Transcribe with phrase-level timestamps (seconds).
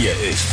[0.00, 0.46] Hier ist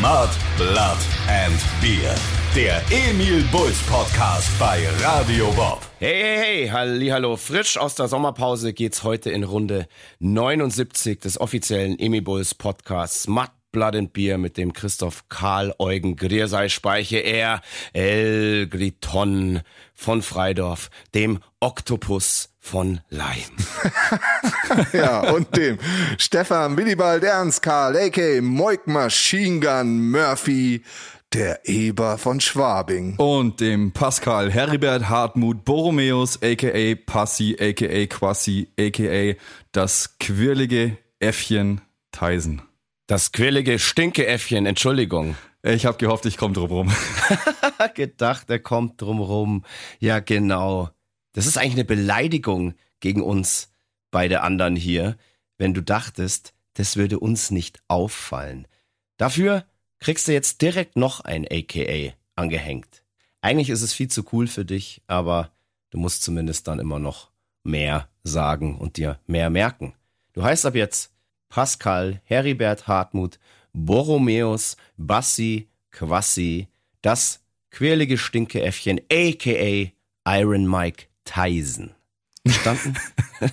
[0.00, 2.14] Mud, Blood and Beer.
[2.54, 5.80] Der Emil Bulls Podcast bei Radio Bob.
[5.98, 7.36] Hey, hey, hey, halli, hallo.
[7.36, 9.88] Frisch aus der Sommerpause geht's heute in Runde
[10.20, 16.14] 79 des offiziellen Emil Bulls Podcasts Mud, Blood and Beer mit dem Christoph Karl Eugen
[16.14, 17.60] Griersei Speiche er
[17.92, 19.62] El Griton
[19.96, 23.50] von Freidorf, dem Oktopus von Leim.
[24.92, 25.78] ja, und dem
[26.16, 28.40] Stefan Willibald Ernst Karl, a.k.
[28.40, 30.82] Moik Machine Gun Murphy,
[31.34, 33.16] der Eber von Schwabing.
[33.16, 36.94] Und dem Pascal Heribert Hartmut Borromeus, a.k.a.
[37.04, 38.06] Passi, a.k.a.
[38.06, 39.34] Quassi, a.k.a.
[39.72, 41.80] das quirlige Äffchen
[42.12, 42.62] Tyson.
[43.08, 45.36] Das quirlige Stinkeäffchen, Entschuldigung.
[45.64, 46.92] Ich habe gehofft, ich komme drum rum.
[47.94, 49.64] Gedacht, er kommt drum rum.
[49.98, 50.90] Ja, genau.
[51.32, 53.72] Das ist eigentlich eine Beleidigung gegen uns
[54.10, 55.16] beide anderen hier,
[55.58, 58.66] wenn du dachtest, das würde uns nicht auffallen.
[59.16, 59.64] Dafür
[59.98, 63.02] kriegst du jetzt direkt noch ein AKA angehängt.
[63.40, 65.52] Eigentlich ist es viel zu cool für dich, aber
[65.90, 67.30] du musst zumindest dann immer noch
[67.64, 69.94] mehr sagen und dir mehr merken.
[70.32, 71.12] Du heißt ab jetzt
[71.48, 73.38] Pascal, Heribert Hartmut,
[73.72, 76.68] Borromeus, Bassi, Quassi,
[77.02, 79.92] das quirlige Stinkeäffchen, aka
[80.24, 81.92] Iron Mike Tyson.
[82.46, 82.96] Verstanden?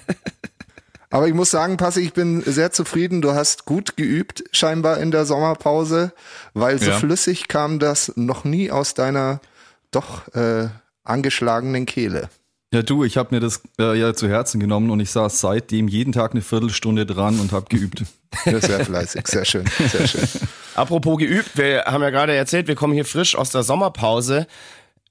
[1.12, 3.22] Aber ich muss sagen, Passi, ich bin sehr zufrieden.
[3.22, 6.14] Du hast gut geübt, scheinbar in der Sommerpause,
[6.54, 6.98] weil so ja.
[6.98, 9.42] flüssig kam das noch nie aus deiner
[9.90, 10.68] doch äh,
[11.04, 12.30] angeschlagenen Kehle.
[12.72, 15.88] Ja, du, ich habe mir das äh, ja zu Herzen genommen und ich saß seitdem
[15.88, 18.04] jeden Tag eine Viertelstunde dran und habe geübt.
[18.46, 20.28] Sehr fleißig, sehr schön, sehr schön.
[20.76, 24.46] Apropos geübt, wir haben ja gerade erzählt, wir kommen hier frisch aus der Sommerpause.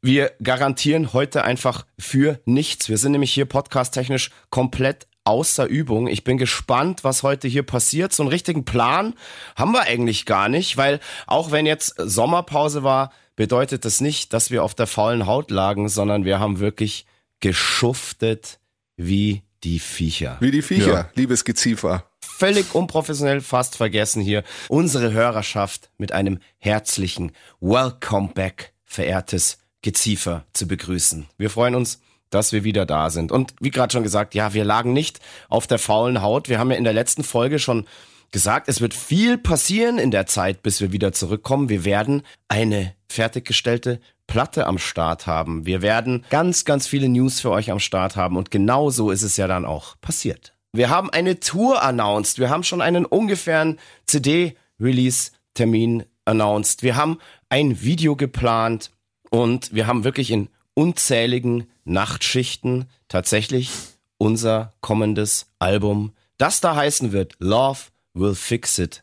[0.00, 2.88] Wir garantieren heute einfach für nichts.
[2.88, 6.06] Wir sind nämlich hier podcast-technisch komplett außer Übung.
[6.06, 8.12] Ich bin gespannt, was heute hier passiert.
[8.12, 9.14] So einen richtigen Plan
[9.56, 14.52] haben wir eigentlich gar nicht, weil auch wenn jetzt Sommerpause war, bedeutet das nicht, dass
[14.52, 17.05] wir auf der faulen Haut lagen, sondern wir haben wirklich
[17.40, 18.61] geschuftet
[18.96, 20.36] wie die Viecher.
[20.39, 21.11] Wie die Viecher, ja.
[21.17, 22.05] liebes Geziefer.
[22.20, 30.66] Völlig unprofessionell fast vergessen hier unsere Hörerschaft mit einem herzlichen Welcome back, verehrtes Geziefer zu
[30.66, 31.27] begrüßen.
[31.36, 32.00] Wir freuen uns,
[32.30, 33.33] dass wir wieder da sind.
[33.33, 36.48] Und wie gerade schon gesagt, ja, wir lagen nicht auf der faulen Haut.
[36.48, 37.86] Wir haben ja in der letzten Folge schon
[38.30, 41.68] gesagt, es wird viel passieren in der Zeit, bis wir wieder zurückkommen.
[41.68, 45.64] Wir werden eine fertiggestellte Platte am Start haben.
[45.64, 48.36] Wir werden ganz, ganz viele News für euch am Start haben.
[48.36, 50.55] Und genau so ist es ja dann auch passiert.
[50.72, 52.38] Wir haben eine Tour announced.
[52.38, 56.83] Wir haben schon einen ungefähren CD-Release-Termin announced.
[56.83, 57.18] Wir haben
[57.48, 58.90] ein Video geplant.
[59.30, 63.70] Und wir haben wirklich in unzähligen Nachtschichten tatsächlich
[64.16, 67.78] unser kommendes Album, das da heißen wird Love
[68.14, 69.02] Will Fix It,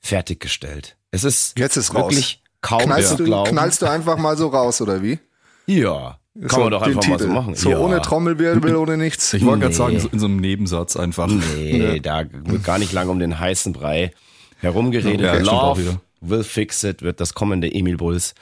[0.00, 0.96] fertiggestellt.
[1.10, 2.58] Es ist, Jetzt ist wirklich raus.
[2.60, 3.50] kaum knallst zu du, glauben.
[3.50, 5.18] Knallst du einfach mal so raus, oder wie?
[5.66, 7.54] Ja, kann so man doch einfach mal so machen.
[7.54, 7.78] So ja.
[7.78, 9.32] ohne Trommelwirbel, ohne nichts.
[9.34, 9.62] Ich wollte Nee.
[9.64, 11.26] gerade sagen, so in so einem Nebensatz einfach.
[11.28, 14.12] Nee, da wird gar nicht lange um den heißen Brei
[14.60, 15.20] herumgeredet.
[15.20, 16.00] Ja, Love.
[16.20, 18.34] Will Fix It wird das kommende Emil Bulls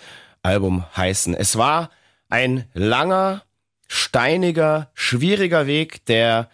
[0.44, 1.34] Album heißen.
[1.34, 1.90] Es war
[2.28, 3.42] ein langer,
[3.88, 6.48] steiniger, schwieriger Weg, der,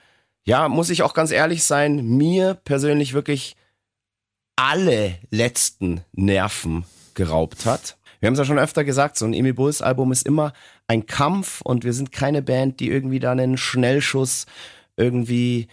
[0.44, 3.56] ja, muss ich auch ganz ehrlich sein, mir persönlich wirklich
[4.56, 6.84] alle letzten Nerven
[7.14, 7.96] geraubt hat.
[8.20, 10.52] Wir haben es ja schon öfter gesagt, so ein Emil Bulls Album ist immer
[10.86, 14.44] ein Kampf und wir sind keine Band, die irgendwie da einen Schnellschuss
[14.96, 15.68] irgendwie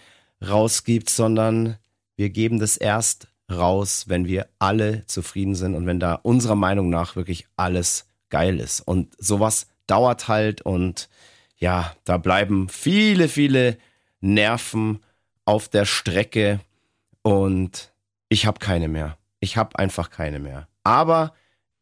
[0.46, 1.76] rausgibt, sondern
[2.16, 6.88] wir geben das erst raus, wenn wir alle zufrieden sind und wenn da unserer Meinung
[6.88, 8.80] nach wirklich alles geil ist.
[8.80, 11.08] Und sowas dauert halt und
[11.56, 13.78] ja, da bleiben viele, viele
[14.20, 15.00] Nerven
[15.44, 16.60] auf der Strecke
[17.22, 17.92] und
[18.28, 19.16] ich habe keine mehr.
[19.40, 20.68] Ich habe einfach keine mehr.
[20.84, 21.34] Aber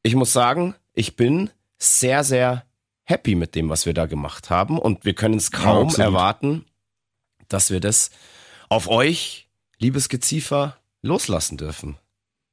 [0.02, 2.64] ich muss sagen, ich bin sehr, sehr
[3.04, 6.06] happy mit dem, was wir da gemacht haben und wir können es kaum absolut.
[6.06, 6.64] erwarten,
[7.48, 8.10] dass wir das
[8.68, 11.98] auf euch, liebes Geziefer, loslassen dürfen.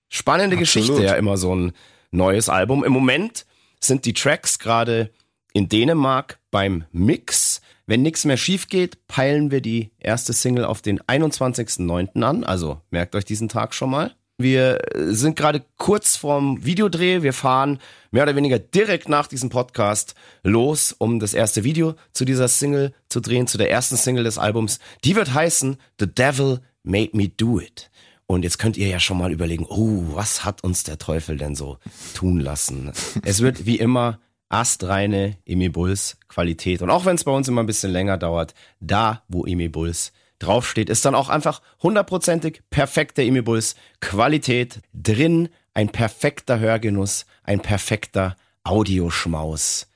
[0.10, 0.88] Spannende Absolut.
[0.88, 1.74] Geschichte ja immer so ein
[2.12, 2.84] neues Album.
[2.84, 3.46] Im Moment
[3.85, 5.09] sind die Tracks gerade
[5.53, 7.62] in Dänemark beim Mix.
[7.85, 12.24] Wenn nichts mehr schief geht, peilen wir die erste Single auf den 21.09.
[12.24, 12.44] an.
[12.44, 14.15] Also merkt euch diesen Tag schon mal.
[14.38, 17.21] Wir sind gerade kurz vorm Videodreh.
[17.21, 17.80] Wir fahren
[18.12, 22.94] mehr oder weniger direkt nach diesem Podcast los, um das erste Video zu dieser Single
[23.09, 24.79] zu drehen, zu der ersten Single des Albums.
[25.03, 27.91] Die wird heißen The Devil Made Me Do It.
[28.25, 31.56] Und jetzt könnt ihr ja schon mal überlegen, oh, was hat uns der Teufel denn
[31.56, 31.78] so
[32.14, 32.92] tun lassen?
[33.24, 36.81] Es wird wie immer astreine Emi Bulls Qualität.
[36.81, 40.14] Und auch wenn es bei uns immer ein bisschen länger dauert, da, wo Emi Bulls
[40.40, 47.60] draufsteht, ist dann auch einfach hundertprozentig perfekte Emi Bulls Qualität drin ein perfekter Hörgenuss, ein
[47.60, 49.88] perfekter Audioschmaus,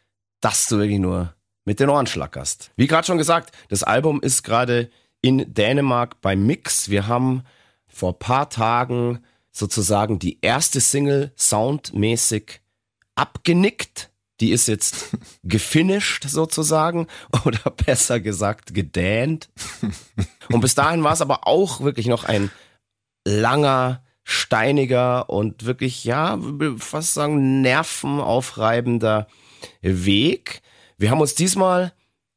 [0.41, 1.33] dass du wirklich nur
[1.65, 2.71] mit den Ohren schlackerst.
[2.75, 4.89] Wie gerade schon gesagt, das Album ist gerade
[5.21, 6.89] in Dänemark beim Mix.
[6.89, 7.43] Wir haben
[7.97, 12.61] vor paar Tagen sozusagen die erste Single soundmäßig
[13.15, 14.11] abgenickt.
[14.39, 17.07] Die ist jetzt gefinisht sozusagen
[17.45, 19.49] oder besser gesagt gedähnt.
[20.49, 22.51] Und bis dahin war es aber auch wirklich noch ein
[23.25, 26.37] langer, steiniger und wirklich, ja,
[26.77, 29.27] fast sagen, nervenaufreibender
[29.81, 30.61] Weg.
[30.99, 31.93] Wir haben uns diesmal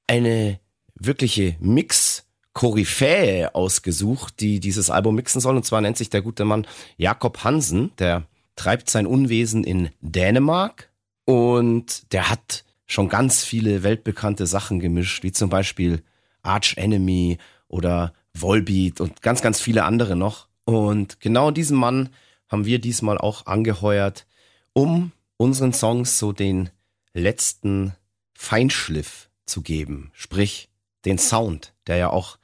[0.06, 0.59] eine
[0.95, 5.56] wirkliche Mix- Koryphäe ausgesucht, die dieses Album mixen soll.
[5.56, 6.67] Und zwar nennt sich der gute Mann
[6.97, 7.93] Jakob Hansen.
[7.99, 8.25] Der
[8.56, 10.91] treibt sein Unwesen in Dänemark
[11.25, 16.02] und der hat schon ganz viele weltbekannte Sachen gemischt, wie zum Beispiel
[16.43, 17.38] Arch Enemy
[17.69, 20.49] oder Volbeat und ganz, ganz viele andere noch.
[20.64, 22.11] Und genau diesen Mann
[22.49, 24.26] haben wir diesmal auch angeheuert,
[24.73, 26.70] um unseren Songs so den
[27.14, 27.94] letzten
[28.35, 30.11] Feinschliff zu geben.
[30.12, 30.69] Sprich,
[31.05, 32.38] den Sound, der ja auch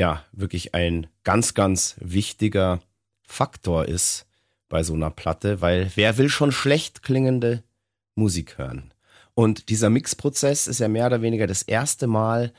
[0.00, 2.80] ja wirklich ein ganz, ganz wichtiger
[3.22, 4.26] Faktor ist
[4.68, 7.62] bei so einer Platte, weil wer will schon schlecht klingende
[8.14, 8.92] Musik hören?
[9.34, 12.52] Und dieser Mixprozess ist ja mehr oder weniger das erste Mal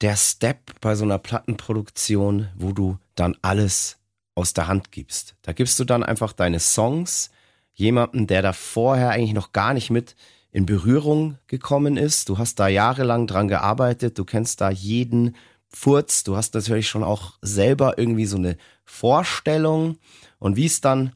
[0.00, 3.98] der Step bei so einer Plattenproduktion, wo du dann alles
[4.34, 5.34] aus der Hand gibst.
[5.42, 7.30] Da gibst du dann einfach deine Songs
[7.74, 10.14] jemanden, der da vorher eigentlich noch gar nicht mit
[10.52, 12.28] in Berührung gekommen ist.
[12.28, 15.34] Du hast da jahrelang dran gearbeitet, du kennst da jeden
[15.72, 19.98] Furz, du hast natürlich schon auch selber irgendwie so eine Vorstellung
[20.38, 21.12] und wie es dann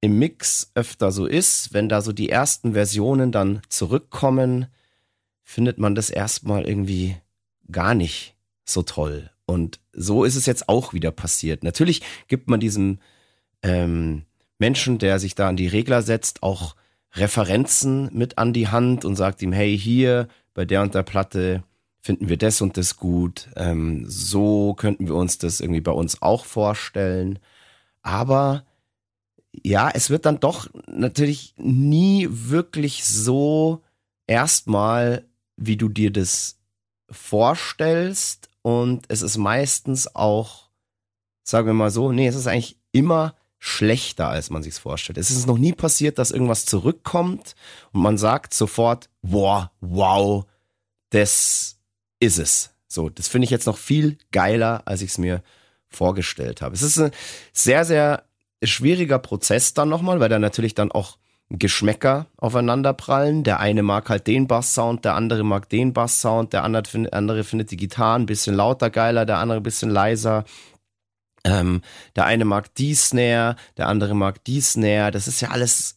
[0.00, 4.66] im Mix öfter so ist, wenn da so die ersten Versionen dann zurückkommen,
[5.42, 7.16] findet man das erstmal irgendwie
[7.70, 8.34] gar nicht
[8.64, 9.30] so toll.
[9.46, 11.64] Und so ist es jetzt auch wieder passiert.
[11.64, 13.00] Natürlich gibt man diesem
[13.62, 14.22] ähm,
[14.58, 16.76] Menschen, der sich da an die Regler setzt, auch
[17.14, 21.64] Referenzen mit an die Hand und sagt ihm, hey, hier bei der und der Platte
[22.00, 23.48] finden wir das und das gut.
[23.56, 27.38] Ähm, so könnten wir uns das irgendwie bei uns auch vorstellen.
[28.02, 28.64] Aber
[29.52, 33.82] ja, es wird dann doch natürlich nie wirklich so
[34.26, 35.26] erstmal,
[35.56, 36.58] wie du dir das
[37.10, 38.48] vorstellst.
[38.62, 40.70] Und es ist meistens auch,
[41.42, 45.18] sagen wir mal so, nee, es ist eigentlich immer schlechter, als man sich's vorstellt.
[45.18, 47.54] Es ist noch nie passiert, dass irgendwas zurückkommt
[47.92, 50.46] und man sagt sofort, boah, wow,
[51.10, 51.79] das
[52.20, 52.70] ist es.
[52.86, 55.42] So, das finde ich jetzt noch viel geiler, als ich es mir
[55.88, 56.74] vorgestellt habe.
[56.74, 57.10] Es ist ein
[57.52, 58.24] sehr, sehr
[58.62, 61.16] schwieriger Prozess dann nochmal, weil da natürlich dann auch
[61.50, 63.42] Geschmäcker aufeinanderprallen.
[63.42, 67.76] Der eine mag halt den Basssound, der andere mag den Basssound, der andere, findet die
[67.76, 70.44] Gitarren ein bisschen lauter geiler, der andere ein bisschen leiser.
[71.42, 71.82] Ähm,
[72.14, 75.10] der eine mag die Snare, der andere mag die Snare.
[75.10, 75.96] Das ist ja alles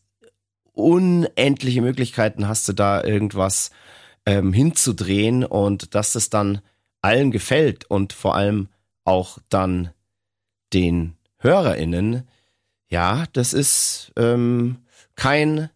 [0.74, 3.70] unendliche Möglichkeiten hast du da irgendwas
[4.26, 6.62] ähm, hinzudrehen und dass es dann
[7.02, 8.70] allen gefällt und vor allem
[9.04, 9.92] auch dann
[10.74, 12.28] den HörerInnen,
[12.90, 14.78] ja, das ist ähm,
[15.16, 15.70] kein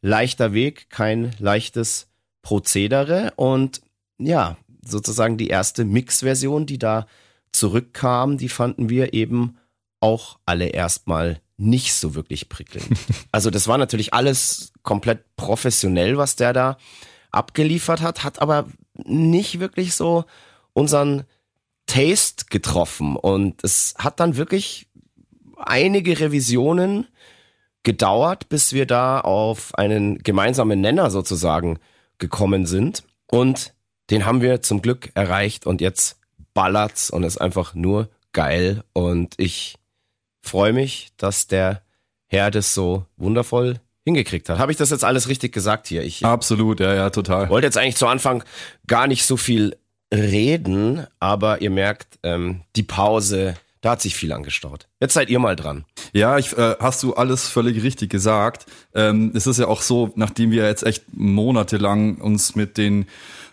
[0.00, 2.08] leichter Weg, kein leichtes
[2.42, 3.82] Prozedere und
[4.18, 7.06] ja, sozusagen die erste Mix-Version, die da
[7.52, 9.58] zurückkam, die fanden wir eben
[10.00, 12.88] auch alle erstmal nicht so wirklich prickelnd.
[13.32, 16.76] Also das war natürlich alles komplett professionell, was der da
[17.32, 20.24] abgeliefert hat, hat aber nicht wirklich so
[20.72, 21.24] unseren
[21.86, 23.16] Taste getroffen.
[23.16, 24.88] Und es hat dann wirklich
[25.56, 27.06] einige Revisionen
[27.82, 31.78] gedauert, bis wir da auf einen gemeinsamen Nenner sozusagen
[32.18, 33.04] gekommen sind.
[33.26, 33.74] Und
[34.10, 36.18] den haben wir zum Glück erreicht und jetzt
[36.54, 38.84] ballert's und ist einfach nur geil.
[38.92, 39.76] Und ich
[40.42, 41.82] freue mich, dass der
[42.26, 44.58] Herr das so wundervoll hingekriegt hat.
[44.58, 46.02] Habe ich das jetzt alles richtig gesagt hier?
[46.02, 47.48] Ich Absolut, ja, ja, total.
[47.48, 48.42] wollte jetzt eigentlich zu Anfang
[48.86, 49.76] gar nicht so viel
[50.12, 54.86] reden, aber ihr merkt, ähm, die Pause, da hat sich viel angestaut.
[55.00, 55.84] Jetzt seid ihr mal dran.
[56.12, 58.66] Ja, ich, äh, hast du alles völlig richtig gesagt.
[58.94, 63.06] Ähm, es ist ja auch so, nachdem wir jetzt echt monatelang uns mit den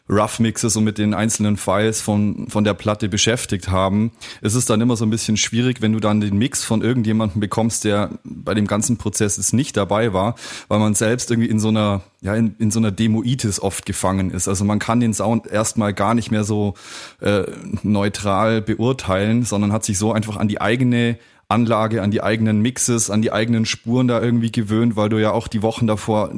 [0.10, 4.12] Rough Mixes und mit den einzelnen Files von, von der Platte beschäftigt haben,
[4.42, 7.39] ist es dann immer so ein bisschen schwierig, wenn du dann den Mix von irgendjemandem
[7.39, 10.36] bekommst, der bei dem ganzen Prozess ist nicht dabei war,
[10.68, 14.32] weil man selbst irgendwie in so einer, ja, in, in so einer Demoitis oft gefangen
[14.32, 14.48] ist.
[14.48, 16.74] Also man kann den Sound erstmal gar nicht mehr so
[17.22, 17.44] äh,
[17.84, 23.10] neutral beurteilen, sondern hat sich so einfach an die eigene Anlage, an die eigenen Mixes,
[23.10, 26.32] an die eigenen Spuren da irgendwie gewöhnt, weil du ja auch die Wochen davor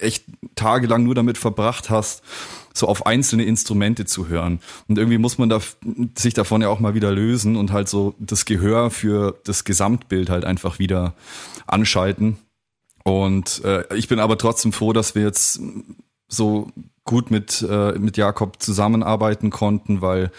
[0.00, 0.24] echt
[0.56, 2.22] tagelang nur damit verbracht hast,
[2.78, 4.60] so auf einzelne Instrumente zu hören.
[4.88, 5.60] Und irgendwie muss man da,
[6.16, 10.30] sich davon ja auch mal wieder lösen und halt so das Gehör für das Gesamtbild
[10.30, 11.14] halt einfach wieder
[11.66, 12.38] anschalten.
[13.04, 15.60] Und äh, ich bin aber trotzdem froh, dass wir jetzt
[16.28, 16.70] so
[17.04, 20.30] gut mit, äh, mit Jakob zusammenarbeiten konnten, weil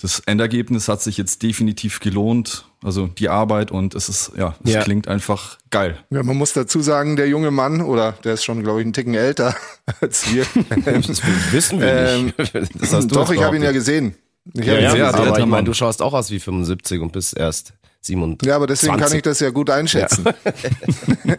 [0.00, 2.64] das Endergebnis hat sich jetzt definitiv gelohnt.
[2.82, 4.82] Also die Arbeit und es ist, ja, es ja.
[4.82, 5.98] klingt einfach geil.
[6.10, 8.92] Ja, man muss dazu sagen, der junge Mann, oder der ist schon, glaube ich, einen
[8.92, 9.56] Ticken älter
[10.00, 10.46] als wir.
[10.84, 13.16] das wissen wir ähm, nicht.
[13.16, 14.14] doch, ich habe ihn ja gesehen.
[14.54, 15.02] Ich ja, ja, gesehen.
[15.02, 18.48] aber ich meine, du schaust auch aus wie 75 und bist erst 27.
[18.48, 20.24] Ja, aber deswegen kann ich das ja gut einschätzen.
[20.24, 21.34] Ja.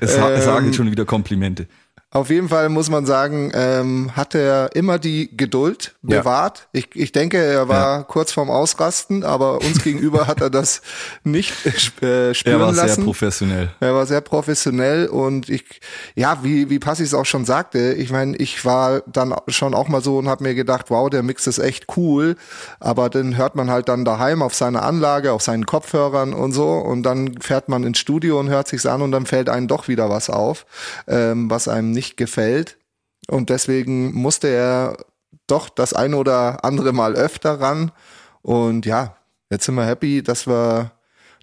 [0.00, 1.68] es, es sagen ähm, schon wieder Komplimente.
[2.12, 6.68] Auf jeden Fall muss man sagen, ähm, hat er immer die Geduld bewahrt.
[6.72, 6.80] Ja.
[6.80, 8.02] Ich, ich denke, er war ja.
[8.04, 10.82] kurz vorm Ausrasten, aber uns gegenüber hat er das
[11.24, 12.94] nicht äh, spüren Er war lassen.
[12.94, 13.70] sehr professionell.
[13.80, 15.64] Er war sehr professionell und ich,
[16.14, 19.88] ja, wie, wie Passi es auch schon sagte, ich meine, ich war dann schon auch
[19.88, 22.36] mal so und habe mir gedacht, wow, der Mix ist echt cool,
[22.78, 26.74] aber dann hört man halt dann daheim auf seiner Anlage, auf seinen Kopfhörern und so
[26.74, 29.88] und dann fährt man ins Studio und hört sich's an und dann fällt einem doch
[29.88, 30.66] wieder was auf,
[31.08, 32.78] ähm, was einem nicht gefällt.
[33.28, 34.96] Und deswegen musste er
[35.48, 37.90] doch das eine oder andere Mal öfter ran.
[38.42, 39.16] Und ja,
[39.50, 40.92] jetzt sind wir happy, dass wir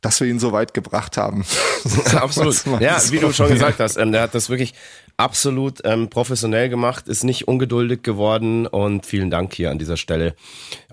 [0.03, 1.45] dass wir ihn so weit gebracht haben.
[2.15, 2.61] absolut.
[2.81, 4.73] Ja, wie du schon gesagt hast, ähm, der hat das wirklich
[5.15, 10.35] absolut ähm, professionell gemacht, ist nicht ungeduldig geworden und vielen Dank hier an dieser Stelle.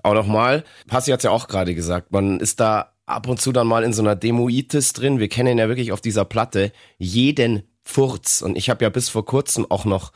[0.01, 3.51] Auch nochmal, Passi hat es ja auch gerade gesagt, man ist da ab und zu
[3.51, 5.19] dann mal in so einer Demoitis drin.
[5.19, 8.41] Wir kennen ja wirklich auf dieser Platte jeden Furz.
[8.41, 10.11] Und ich habe ja bis vor kurzem auch noch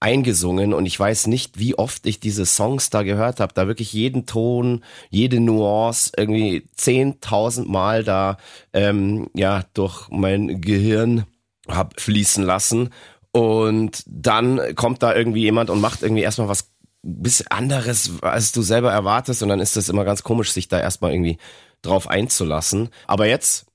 [0.00, 3.92] eingesungen und ich weiß nicht, wie oft ich diese Songs da gehört habe, da wirklich
[3.92, 8.36] jeden Ton, jede Nuance irgendwie zehntausend Mal da
[8.72, 11.26] ähm, ja durch mein Gehirn
[11.66, 12.90] hab fließen lassen
[13.32, 16.70] und dann kommt da irgendwie jemand und macht irgendwie erstmal was
[17.02, 20.80] bisschen anderes, als du selber erwartest und dann ist das immer ganz komisch, sich da
[20.80, 21.38] erstmal irgendwie
[21.82, 22.90] drauf einzulassen.
[23.06, 23.67] Aber jetzt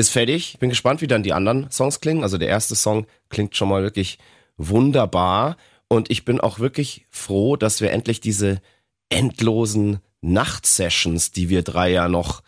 [0.00, 0.54] ist fertig.
[0.54, 2.22] Ich bin gespannt, wie dann die anderen Songs klingen.
[2.22, 4.18] Also der erste Song klingt schon mal wirklich
[4.56, 5.56] wunderbar.
[5.88, 8.60] Und ich bin auch wirklich froh, dass wir endlich diese
[9.08, 12.42] endlosen Nachtsessions, die wir drei ja noch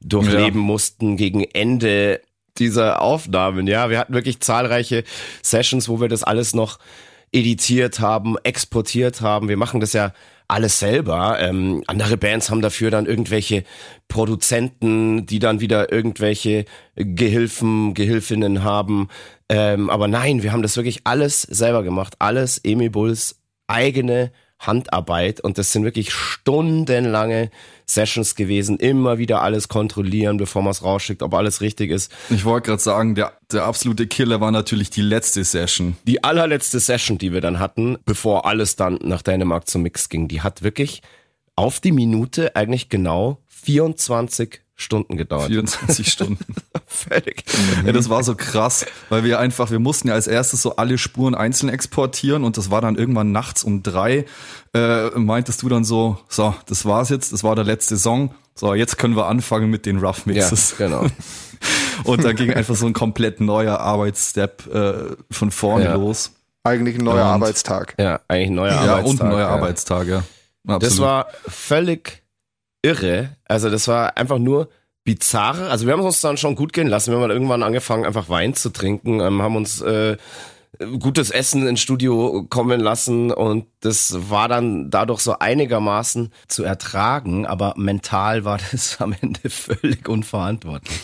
[0.00, 0.66] durchleben ja.
[0.66, 2.20] mussten, gegen Ende
[2.58, 3.66] dieser Aufnahmen.
[3.66, 5.04] Ja, wir hatten wirklich zahlreiche
[5.42, 6.78] Sessions, wo wir das alles noch
[7.32, 9.48] editiert haben, exportiert haben.
[9.48, 10.12] Wir machen das ja
[10.48, 11.38] alles selber.
[11.40, 13.64] Ähm, andere Bands haben dafür dann irgendwelche
[14.08, 16.64] Produzenten, die dann wieder irgendwelche
[16.96, 19.08] Gehilfen, Gehilfinnen haben.
[19.48, 22.16] Ähm, aber nein, wir haben das wirklich alles selber gemacht.
[22.18, 27.50] Alles Emi Bulls eigene Handarbeit und das sind wirklich stundenlange
[27.86, 32.12] Sessions gewesen, immer wieder alles kontrollieren, bevor man es rausschickt, ob alles richtig ist.
[32.28, 35.96] Ich wollte gerade sagen, der, der absolute Killer war natürlich die letzte Session.
[36.06, 40.28] Die allerletzte Session, die wir dann hatten, bevor alles dann nach Dänemark zum Mix ging,
[40.28, 41.02] die hat wirklich
[41.56, 45.48] auf die Minute eigentlich genau 24 Stunden gedauert.
[45.48, 46.54] 24 Stunden.
[46.86, 47.44] Fertig.
[47.84, 50.98] Ja, das war so krass, weil wir einfach, wir mussten ja als erstes so alle
[50.98, 54.24] Spuren einzeln exportieren und das war dann irgendwann nachts um drei.
[54.72, 58.32] Äh, meintest du dann so, so, das war's jetzt, das war der letzte Song.
[58.54, 60.76] So, jetzt können wir anfangen mit den Rough Mixes.
[60.78, 61.06] Ja, genau.
[62.04, 65.94] und da ging einfach so ein komplett neuer Arbeitsstep äh, von vorne ja.
[65.94, 66.30] los.
[66.62, 67.96] Eigentlich ein neuer und, Arbeitstag.
[67.98, 69.06] Ja, eigentlich ein neuer ja, Arbeitstag.
[69.06, 69.48] Und ein neuer ja.
[69.48, 70.22] Arbeitstag, ja.
[70.66, 70.82] Absolut.
[70.82, 72.22] Das war völlig
[72.82, 73.36] irre.
[73.44, 74.68] Also das war einfach nur
[75.04, 75.70] bizarr.
[75.70, 77.12] Also wir haben uns dann schon gut gehen lassen.
[77.12, 80.16] Wir haben irgendwann angefangen, einfach Wein zu trinken, ähm, haben uns äh,
[81.00, 87.46] gutes Essen ins Studio kommen lassen und das war dann dadurch so einigermaßen zu ertragen,
[87.46, 91.00] aber mental war das am Ende völlig unverantwortlich.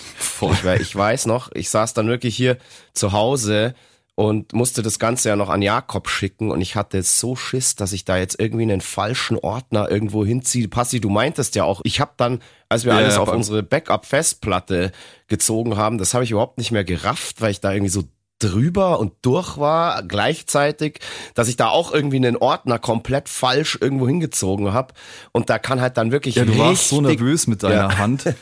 [0.77, 2.59] Ich, ich weiß noch, ich saß dann wirklich hier
[2.93, 3.75] zu Hause
[4.17, 7.93] und musste das Ganze ja noch an Jakob schicken und ich hatte so Schiss, dass
[7.93, 10.69] ich da jetzt irgendwie einen falschen Ordner irgendwo hinziehe.
[10.69, 14.93] Passi, du meintest ja auch, ich habe dann, als wir ja, alles auf unsere Backup-Festplatte
[15.27, 18.05] gezogen haben, das habe ich überhaupt nicht mehr gerafft, weil ich da irgendwie so
[18.39, 21.01] drüber und durch war gleichzeitig,
[21.35, 24.95] dass ich da auch irgendwie einen Ordner komplett falsch irgendwo hingezogen habe
[25.33, 27.99] und da kann halt dann wirklich Ja, du warst so nervös mit deiner ja.
[27.99, 28.25] Hand.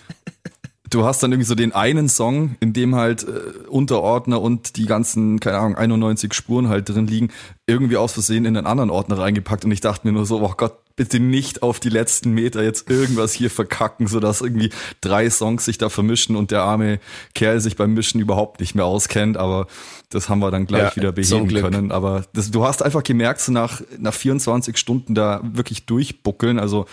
[0.92, 4.87] du hast dann irgendwie so den einen Song, in dem halt äh, Unterordner und die
[4.87, 7.30] ganzen, keine Ahnung, 91 Spuren halt drin liegen,
[7.66, 9.64] irgendwie aus Versehen in einen anderen Ordner reingepackt.
[9.64, 12.88] Und ich dachte mir nur so, oh Gott, bitte nicht auf die letzten Meter jetzt
[12.88, 17.00] irgendwas hier verkacken, sodass irgendwie drei Songs sich da vermischen und der arme
[17.35, 19.66] Kerl sich beim Mischen überhaupt nicht mehr auskennt, aber
[20.11, 21.90] das haben wir dann gleich ja, wieder beheben können.
[21.90, 26.61] Aber das, du hast einfach gemerkt, so nach, nach 24 Stunden da wirklich durchbuckeln.
[26.61, 26.87] Also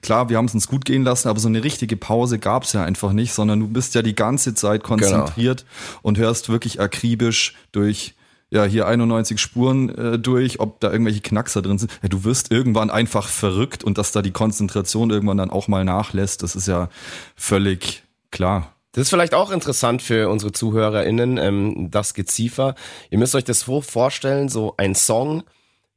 [0.00, 2.72] klar, wir haben es uns gut gehen lassen, aber so eine richtige Pause gab es
[2.72, 6.00] ja einfach nicht, sondern du bist ja die ganze Zeit konzentriert genau.
[6.02, 8.14] und hörst wirklich akribisch durch
[8.52, 11.90] ja hier 91 Spuren äh, durch, ob da irgendwelche Knackser drin sind.
[12.02, 15.84] Ja, du wirst irgendwann einfach verrückt und dass da die Konzentration irgendwann dann auch mal
[15.84, 16.90] nachlässt, das ist ja
[17.34, 18.74] völlig klar.
[18.92, 22.74] Das ist vielleicht auch interessant für unsere ZuhörerInnen, ähm, das Geziefer.
[23.08, 25.44] Ihr müsst euch das so vorstellen, so ein Song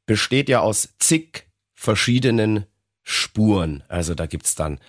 [0.06, 2.66] besteht ja aus zig verschiedenen
[3.04, 3.84] Spuren.
[3.90, 4.80] Also da gibt's dann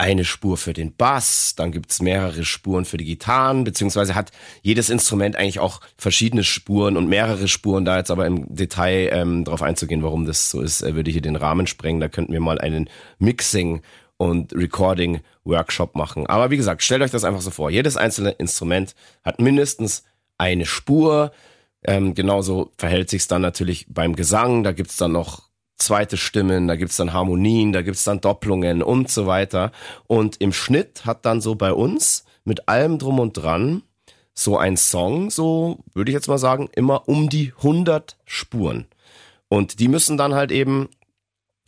[0.00, 4.88] eine Spur für den Bass, dann gibt's mehrere Spuren für die Gitarren, beziehungsweise hat jedes
[4.88, 7.84] Instrument eigentlich auch verschiedene Spuren und mehrere Spuren.
[7.84, 11.20] Da jetzt aber im Detail ähm, darauf einzugehen, warum das so ist, äh, würde hier
[11.20, 12.00] den Rahmen sprengen.
[12.00, 12.88] Da könnten wir mal einen
[13.18, 13.82] Mixing
[14.16, 16.26] und Recording Workshop machen.
[16.26, 17.70] Aber wie gesagt, stellt euch das einfach so vor.
[17.70, 20.04] Jedes einzelne Instrument hat mindestens
[20.38, 21.30] eine Spur.
[21.84, 24.64] Ähm, genauso verhält sich's dann natürlich beim Gesang.
[24.64, 25.49] Da gibt's dann noch
[25.80, 29.72] zweite Stimmen, da gibt's dann Harmonien, da gibt's dann Doppelungen und so weiter.
[30.06, 33.82] Und im Schnitt hat dann so bei uns mit allem drum und dran
[34.34, 38.86] so ein Song, so würde ich jetzt mal sagen, immer um die 100 Spuren.
[39.48, 40.88] Und die müssen dann halt eben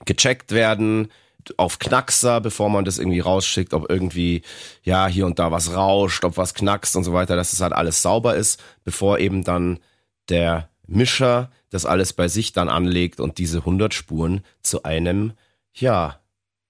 [0.05, 1.09] gecheckt werden
[1.57, 4.43] auf Knackser, bevor man das irgendwie rausschickt, ob irgendwie,
[4.85, 7.73] ja, hier und da was rauscht, ob was knackst und so weiter, dass es halt
[7.73, 9.81] alles sauber ist, bevor eben dann
[10.29, 15.33] der Mischer das alles bei sich dann anlegt und diese 100 Spuren zu einem,
[15.75, 16.21] ja,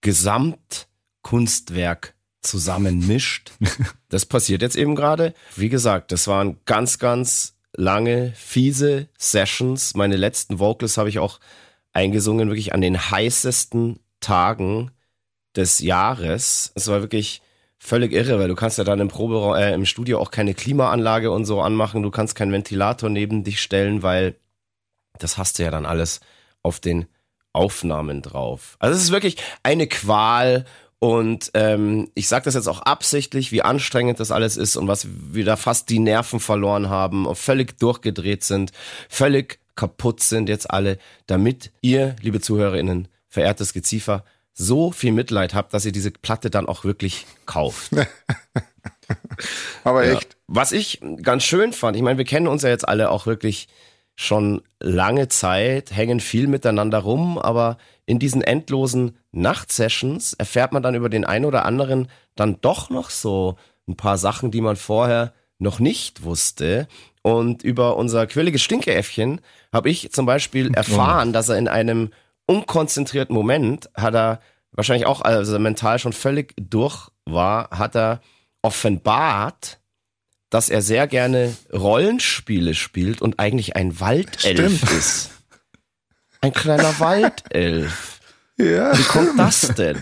[0.01, 3.51] Gesamtkunstwerk zusammenmischt.
[4.09, 5.33] Das passiert jetzt eben gerade.
[5.57, 9.95] Wie gesagt, das waren ganz, ganz lange, fiese Sessions.
[9.95, 11.41] Meine letzten Vocals habe ich auch
[11.95, 14.91] eingesungen, wirklich an den heißesten Tagen
[15.57, 16.73] des Jahres.
[16.75, 17.41] Es war wirklich
[17.79, 21.31] völlig irre, weil du kannst ja dann im Proberaum, äh, im Studio auch keine Klimaanlage
[21.31, 22.03] und so anmachen.
[22.03, 24.37] Du kannst keinen Ventilator neben dich stellen, weil
[25.19, 26.21] das hast du ja dann alles
[26.62, 27.07] auf den
[27.52, 28.76] Aufnahmen drauf.
[28.78, 30.64] Also es ist wirklich eine Qual
[30.99, 35.09] und ähm, ich sage das jetzt auch absichtlich, wie anstrengend das alles ist und was
[35.11, 38.71] wir da fast die Nerven verloren haben und völlig durchgedreht sind,
[39.09, 45.75] völlig kaputt sind jetzt alle, damit ihr, liebe ZuhörerInnen, verehrtes Geziefer, so viel Mitleid habt,
[45.75, 47.90] dass ihr diese Platte dann auch wirklich kauft.
[49.85, 50.35] Aber echt.
[50.35, 50.38] Ja.
[50.47, 53.68] Was ich ganz schön fand, ich meine, wir kennen uns ja jetzt alle auch wirklich
[54.14, 60.94] schon lange Zeit, hängen viel miteinander rum, aber in diesen endlosen Nachtsessions erfährt man dann
[60.94, 63.57] über den einen oder anderen dann doch noch so
[63.88, 66.88] ein paar Sachen, die man vorher noch nicht wusste.
[67.22, 69.40] Und über unser quirliges Stinkeäffchen
[69.72, 70.75] habe ich zum Beispiel oh.
[70.75, 72.11] erfahren, dass er in einem
[72.46, 74.40] unkonzentrierten Moment hat er
[74.72, 78.20] wahrscheinlich auch, also mental schon völlig durch war, hat er
[78.62, 79.79] offenbart,
[80.53, 84.93] dass er sehr gerne Rollenspiele spielt und eigentlich ein Waldelf Stimmt.
[84.93, 85.31] ist.
[86.43, 88.21] Ein kleiner Waldelf.
[88.59, 88.97] Ja.
[88.97, 89.99] Wie kommt das denn?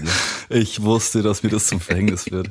[0.48, 2.50] Ich wusste, dass mir das zum Verhängnis wird.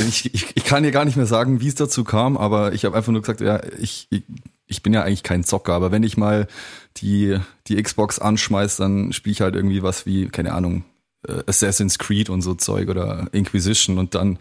[0.00, 2.84] Ich, ich, ich kann dir gar nicht mehr sagen, wie es dazu kam, aber ich
[2.84, 4.24] habe einfach nur gesagt, ja, ich, ich,
[4.66, 6.48] ich bin ja eigentlich kein Zocker, aber wenn ich mal
[6.96, 10.84] die, die Xbox anschmeiß, dann spiele ich halt irgendwie was wie, keine Ahnung,
[11.28, 14.38] äh, Assassin's Creed und so Zeug oder Inquisition und dann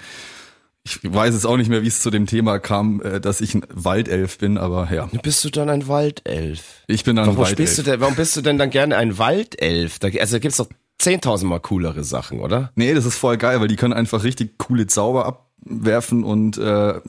[0.84, 3.54] ich weiß jetzt auch nicht mehr, wie es zu dem Thema kam, äh, dass ich
[3.54, 5.08] ein Waldelf bin, aber ja.
[5.22, 6.84] Bist du dann ein Waldelf?
[6.88, 7.58] Ich bin dann warum ein Waldelf.
[7.58, 10.00] Bist du denn, warum bist du denn dann gerne ein Waldelf?
[10.00, 10.70] Da, also da gibt's doch
[11.02, 12.72] 10.000 mal coolere Sachen, oder?
[12.76, 17.00] Nee, das ist voll geil, weil die können einfach richtig coole Zauber abwerfen und äh,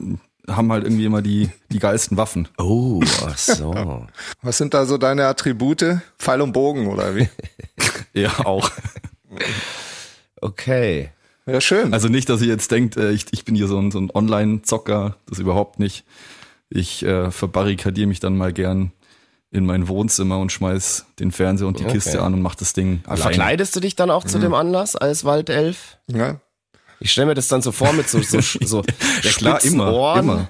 [0.47, 2.47] haben halt irgendwie immer die, die geilsten Waffen.
[2.57, 4.07] Oh, ach so.
[4.41, 5.99] Was sind da so deine Attribute?
[6.19, 7.29] Pfeil und Bogen oder wie?
[8.13, 8.69] ja, auch.
[10.41, 11.11] Okay.
[11.45, 11.93] Ja, schön.
[11.93, 14.09] Also nicht, dass ihr jetzt denkt, äh, ich, ich bin hier so ein, so ein
[14.13, 16.05] Online-Zocker, das überhaupt nicht.
[16.69, 18.91] Ich äh, verbarrikadiere mich dann mal gern
[19.51, 21.93] in mein Wohnzimmer und schmeiß den Fernseher und die okay.
[21.93, 23.21] Kiste an und mach das Ding allein.
[23.21, 24.29] Verkleidest du dich dann auch mhm.
[24.29, 25.97] zu dem Anlass als Waldelf?
[26.07, 26.39] Ja.
[26.99, 28.83] Ich stelle mir das dann so vor mit so, so, so
[29.21, 30.49] ja, klar, immer, Ohren immer.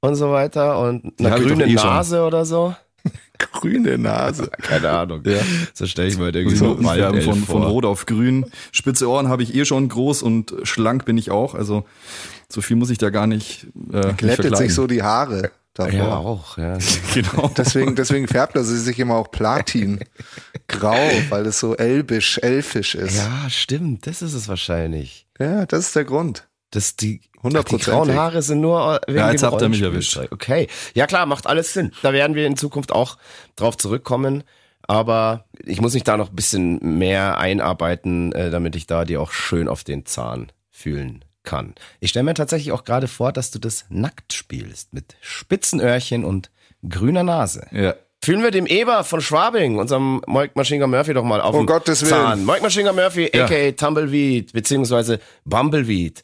[0.00, 2.26] und so weiter und einer grünen eh Nase schon.
[2.26, 2.76] oder so.
[3.52, 4.50] Grüne Nase.
[4.62, 5.22] Keine Ahnung.
[5.24, 5.40] Ja.
[5.74, 8.46] So stelle ich mir halt irgendwie so Waldelf von, von Rot auf Grün.
[8.70, 11.54] Spitze Ohren habe ich eh schon groß und schlank bin ich auch.
[11.54, 11.84] Also
[12.48, 13.66] so viel muss ich da gar nicht.
[13.92, 15.50] Äh, Glättet sich so die Haare.
[15.74, 15.92] Davor.
[15.92, 16.76] Ja, auch, ja.
[17.14, 17.50] genau.
[17.56, 20.00] Deswegen, deswegen färbt er sich immer auch Platin
[20.68, 23.16] grau, weil es so elbisch, elfisch ist.
[23.16, 24.06] Ja, stimmt.
[24.06, 25.26] Das ist es wahrscheinlich.
[25.38, 26.46] Ja, das ist der Grund.
[26.72, 30.18] Das die, ach, die grauen Haare sind nur wegen Ja, jetzt habt ihr mich erwischt.
[30.30, 30.68] Okay.
[30.94, 31.92] Ja klar, macht alles Sinn.
[32.02, 33.16] Da werden wir in Zukunft auch
[33.56, 34.44] drauf zurückkommen.
[34.88, 39.20] Aber ich muss mich da noch ein bisschen mehr einarbeiten, äh, damit ich da dir
[39.20, 41.74] auch schön auf den Zahn fühlen kann.
[42.00, 46.24] Ich stelle mir tatsächlich auch gerade vor, dass du das nackt spielst, mit spitzen Öhrchen
[46.24, 46.50] und
[46.88, 47.66] grüner Nase.
[47.70, 47.94] Ja.
[48.24, 51.94] Fühlen wir dem Eber von Schwabing, unserem Mike Machine Murphy, doch mal auf oh den
[51.96, 52.46] Zahn.
[52.46, 53.46] Mike Machine Murphy, ja.
[53.46, 56.22] aka Tumbleweed, beziehungsweise Bumbleweed.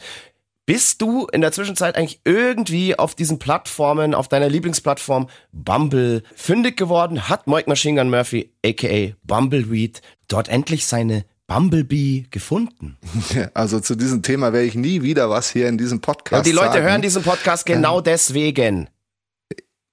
[0.68, 6.76] Bist du in der Zwischenzeit eigentlich irgendwie auf diesen Plattformen, auf deiner Lieblingsplattform Bumble fündig
[6.76, 7.30] geworden?
[7.30, 12.98] Hat Mike Machine Gun Murphy, aka Bumbleweed, dort endlich seine Bumblebee gefunden?
[13.54, 16.52] Also zu diesem Thema werde ich nie wieder was hier in diesem Podcast Und die
[16.52, 16.84] Leute sagen.
[16.84, 18.90] hören diesen Podcast genau deswegen.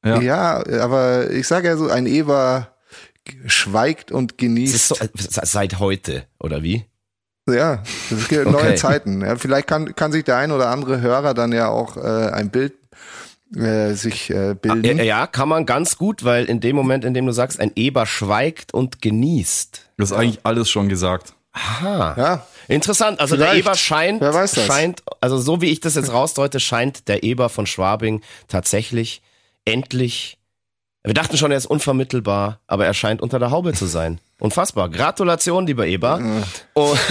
[0.04, 0.20] Ja.
[0.20, 0.82] Ja.
[0.82, 2.76] aber ich sage ja so, ein Eber
[3.46, 4.76] schweigt und genießt.
[4.76, 6.84] ist so, äh, seit heute, oder wie?
[7.48, 8.76] Ja, es gibt neue Okay.
[8.76, 9.22] Zeiten.
[9.22, 12.00] Ja, vielleicht kann, kann sich der ein oder andere Hörer dann ja auch äh,
[12.32, 12.74] ein Bild
[13.56, 15.00] äh, sich äh, bilden.
[15.00, 17.72] Äh, Ja, kann man ganz gut, weil in dem Moment, in dem du sagst, ein
[17.76, 19.82] Eber schweigt und genießt.
[19.98, 21.34] Das ist eigentlich alles schon gesagt.
[21.54, 22.16] Aha.
[22.18, 23.20] Ja, Interessant.
[23.20, 23.54] Also Vielleicht.
[23.54, 24.66] der Eber scheint, Wer weiß das?
[24.66, 29.22] scheint, also so wie ich das jetzt rausdeute, scheint der Eber von Schwabing tatsächlich
[29.66, 30.40] endlich.
[31.04, 34.20] Wir dachten schon, er ist unvermittelbar, aber er scheint unter der Haube zu sein.
[34.40, 34.90] Unfassbar.
[34.90, 36.44] Gratulation, lieber Eber.
[36.74, 36.96] Oh.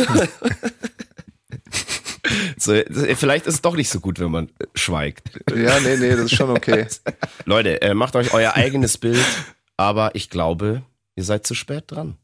[2.58, 2.74] so,
[3.16, 5.30] vielleicht ist es doch nicht so gut, wenn man äh, schweigt.
[5.54, 6.87] ja, nee, nee, das ist schon okay.
[7.44, 9.24] Leute, äh, macht euch euer eigenes Bild,
[9.76, 10.82] aber ich glaube,
[11.16, 12.16] ihr seid zu spät dran.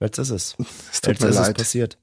[0.00, 0.56] Jetzt ist es.
[0.92, 1.56] Es tut Jetzt mir ist es leid.
[1.58, 1.98] passiert.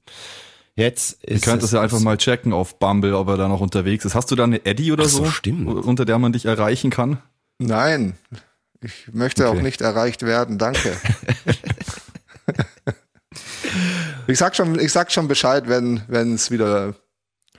[0.74, 3.48] Jetzt Ihr ist könnt es das ja einfach mal checken auf Bumble, ob er da
[3.48, 4.14] noch unterwegs ist.
[4.14, 5.68] Hast du da eine Eddy oder Ach so, so, stimmt.
[5.68, 7.18] unter der man dich erreichen kann?
[7.58, 8.16] Nein,
[8.80, 9.58] ich möchte Okay.
[9.58, 10.96] auch nicht erreicht werden, danke.
[14.30, 16.94] ich sag schon, ich sag schon Bescheid, wenn wenn es wieder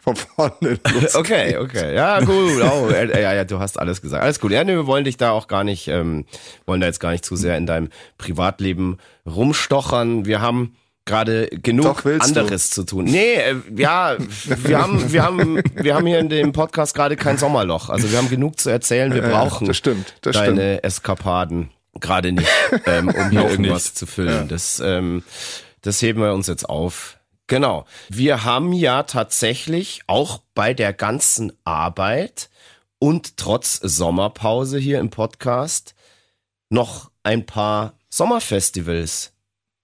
[0.02, 0.56] von vorne
[0.94, 1.16] losgeht.
[1.16, 1.96] Okay, okay.
[1.96, 2.62] Ja, gut.
[2.64, 4.24] Oh, äh, ja, ja, du hast alles gesagt.
[4.24, 4.52] Alles gut.
[4.52, 6.26] Ja, nee, wir wollen dich da auch gar nicht, ähm,
[6.66, 10.26] wollen da jetzt gar nicht zu sehr in deinem Privatleben rumstochern.
[10.26, 12.40] Wir haben gerade genug Doch, willst du.
[12.40, 13.06] anderes zu tun.
[13.06, 14.16] Nee, äh, ja,
[14.48, 17.90] wir haben, wir haben, wir haben hier in dem Podcast gerade kein Sommerloch.
[17.90, 19.14] Also wir haben genug zu erzählen.
[19.14, 20.58] Wir Ja, brauchen das stimmt, das stimmt.
[20.60, 22.48] deine Eskapaden gerade nicht,
[22.86, 23.98] ähm, um hier irgendwas nicht.
[23.98, 24.48] zu füllen.
[24.48, 25.24] Das, ähm,
[25.82, 27.18] das heben wir uns jetzt auf.
[27.48, 27.86] Genau.
[28.10, 32.50] Wir haben ja tatsächlich auch bei der ganzen Arbeit
[33.00, 35.96] und trotz Sommerpause hier im Podcast
[36.70, 39.34] noch ein paar Sommerfestivals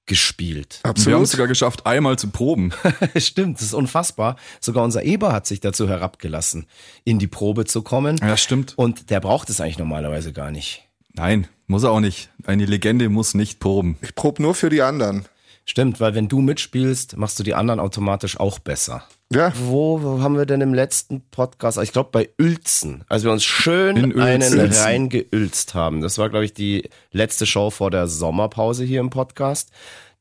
[0.06, 0.80] gespielt.
[0.82, 1.24] Wir haben Absolut.
[1.24, 2.72] es sogar geschafft, einmal zu proben.
[3.18, 4.38] Stimmt, das ist unfassbar.
[4.62, 6.66] Sogar unser Eber hat sich dazu herabgelassen,
[7.04, 8.18] in die Probe zu kommen.
[8.22, 8.78] Ja, stimmt.
[8.78, 10.88] Und der braucht es eigentlich normalerweise gar nicht.
[11.14, 12.30] Nein, muss er auch nicht.
[12.46, 13.98] Eine Legende muss nicht proben.
[14.02, 15.26] Ich probe nur für die anderen.
[15.69, 19.03] Stimmt, weil wenn du mitspielst, machst du die anderen automatisch auch besser.
[19.34, 21.77] Ja, Wo, wo haben wir denn im letzten Podcast?
[21.80, 25.99] Ich glaube bei Uelzen, als wir uns schön In einen reingeülzt haben.
[25.99, 29.71] Das war, glaube ich, die letzte Show vor der Sommerpause hier im Podcast.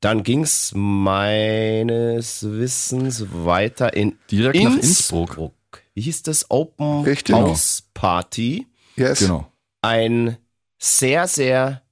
[0.00, 5.52] Dann ging's meines Wissens weiter in Direkt nach Innsbruck.
[5.94, 6.50] Wie hieß das?
[6.50, 7.36] Open Richtig.
[7.36, 8.66] House Party.
[8.96, 9.20] yes.
[9.20, 9.46] Genau.
[9.80, 10.36] Ein
[10.78, 11.82] sehr, sehr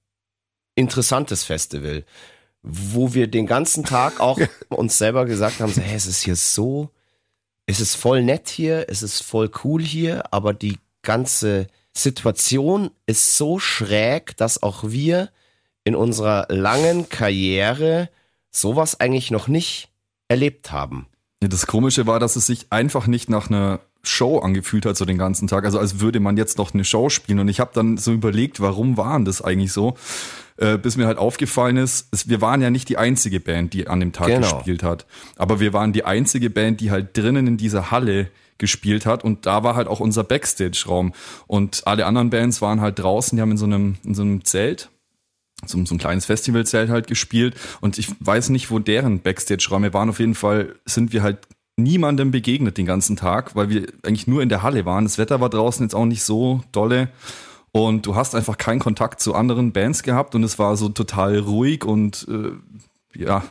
[0.75, 2.05] interessantes Festival,
[2.65, 6.35] wo wir den ganzen Tag auch uns selber gesagt haben, so, hey, es ist hier
[6.35, 6.91] so,
[7.67, 13.37] es ist voll nett hier, es ist voll cool hier, aber die ganze Situation ist
[13.37, 15.31] so schräg, dass auch wir
[15.85, 18.09] in unserer langen Karriere
[18.51, 19.91] sowas eigentlich noch nicht
[20.29, 21.07] erlebt haben.
[21.43, 25.05] Ja, das Komische war, dass es sich einfach nicht nach einer Show angefühlt hat so
[25.05, 25.65] den ganzen Tag.
[25.65, 27.39] Also als würde man jetzt noch eine Show spielen.
[27.39, 29.97] Und ich habe dann so überlegt, warum waren das eigentlich so?
[30.57, 33.89] Äh, bis mir halt aufgefallen ist, es, wir waren ja nicht die einzige Band, die
[33.89, 34.55] an dem Tag Genau.
[34.57, 35.05] gespielt hat.
[35.37, 39.47] Aber wir waren die einzige Band, die halt drinnen in dieser Halle gespielt hat und
[39.47, 41.13] da war halt auch unser Backstage-Raum.
[41.49, 44.45] Und alle anderen Bands waren halt draußen, die haben in so einem, in so einem
[44.45, 44.91] Zelt
[45.67, 50.09] so, so ein kleines Festivalzelt halt gespielt und ich weiß nicht, wo deren Backstage-Räume waren.
[50.11, 51.39] Auf jeden Fall sind wir halt
[51.77, 55.05] niemandem begegnet den ganzen Tag, weil wir eigentlich nur in der Halle waren.
[55.05, 57.09] Das Wetter war draußen jetzt auch nicht so dolle
[57.75, 61.41] und du hast einfach keinen Kontakt zu anderen Bands gehabt und es war so total
[61.41, 63.43] ruhig und äh, ja,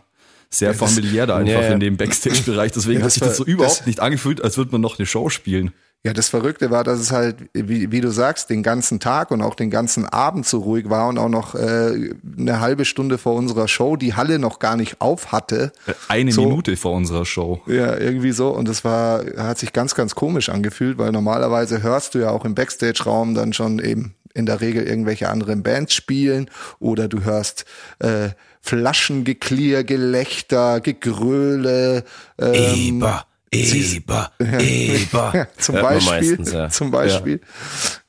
[0.49, 1.73] sehr familiär da einfach Ja, ja.
[1.73, 2.71] in dem Backstage-Bereich.
[2.71, 5.05] Deswegen Ja, hat sich das so überhaupt das- nicht angefühlt, als würde man noch eine
[5.05, 5.73] Show spielen.
[6.05, 9.41] Ja, das Verrückte war, dass es halt, wie, wie du sagst, den ganzen Tag und
[9.41, 13.35] auch den ganzen Abend so ruhig war und auch noch äh, eine halbe Stunde vor
[13.35, 15.71] unserer Show die Halle noch gar nicht auf hatte.
[16.09, 16.41] Eine So.
[16.41, 17.61] Minute vor unserer Show.
[17.67, 18.49] Ja, irgendwie so.
[18.49, 22.43] Und das war, hat sich ganz, ganz komisch angefühlt, weil normalerweise hörst du ja auch
[22.43, 27.63] im Backstage-Raum dann schon eben in der Regel irgendwelche anderen Bands spielen oder du hörst
[27.99, 28.29] äh,
[28.61, 32.03] Flaschengeklirr, Gelächter, Gegröle.
[32.39, 35.47] Ähm, Eber, Eber, Eber.
[35.57, 36.69] zum Beispiel, meistens, ja.
[36.69, 37.41] zum Beispiel,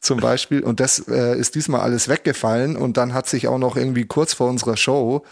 [0.01, 0.63] zum Beispiel.
[0.63, 2.77] Und das äh, ist diesmal alles weggefallen.
[2.77, 5.25] Und dann hat sich auch noch irgendwie kurz vor unserer Show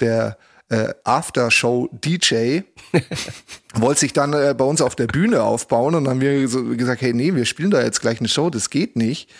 [0.00, 0.38] der
[0.70, 2.60] äh, Aftershow-DJ
[3.74, 6.64] wollte sich dann äh, bei uns auf der Bühne aufbauen und dann haben wir so
[6.64, 9.30] gesagt, hey, nee, wir spielen da jetzt gleich eine Show, das geht nicht.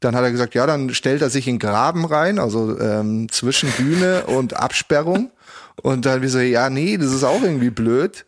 [0.00, 3.70] Dann hat er gesagt, ja, dann stellt er sich in Graben rein, also ähm, zwischen
[3.70, 5.30] Bühne und Absperrung.
[5.82, 8.26] Und dann wir so, ja, nee, das ist auch irgendwie blöd.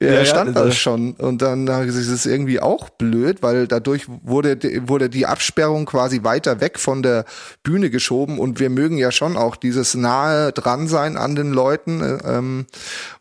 [0.00, 1.12] Ja, ja, stand ja, das schon.
[1.12, 5.26] Und dann habe ich gesagt, das ist irgendwie auch blöd, weil dadurch wurde, wurde die
[5.26, 7.24] Absperrung quasi weiter weg von der
[7.62, 12.20] Bühne geschoben und wir mögen ja schon auch dieses nahe dran sein an den Leuten.
[12.24, 12.66] Ähm,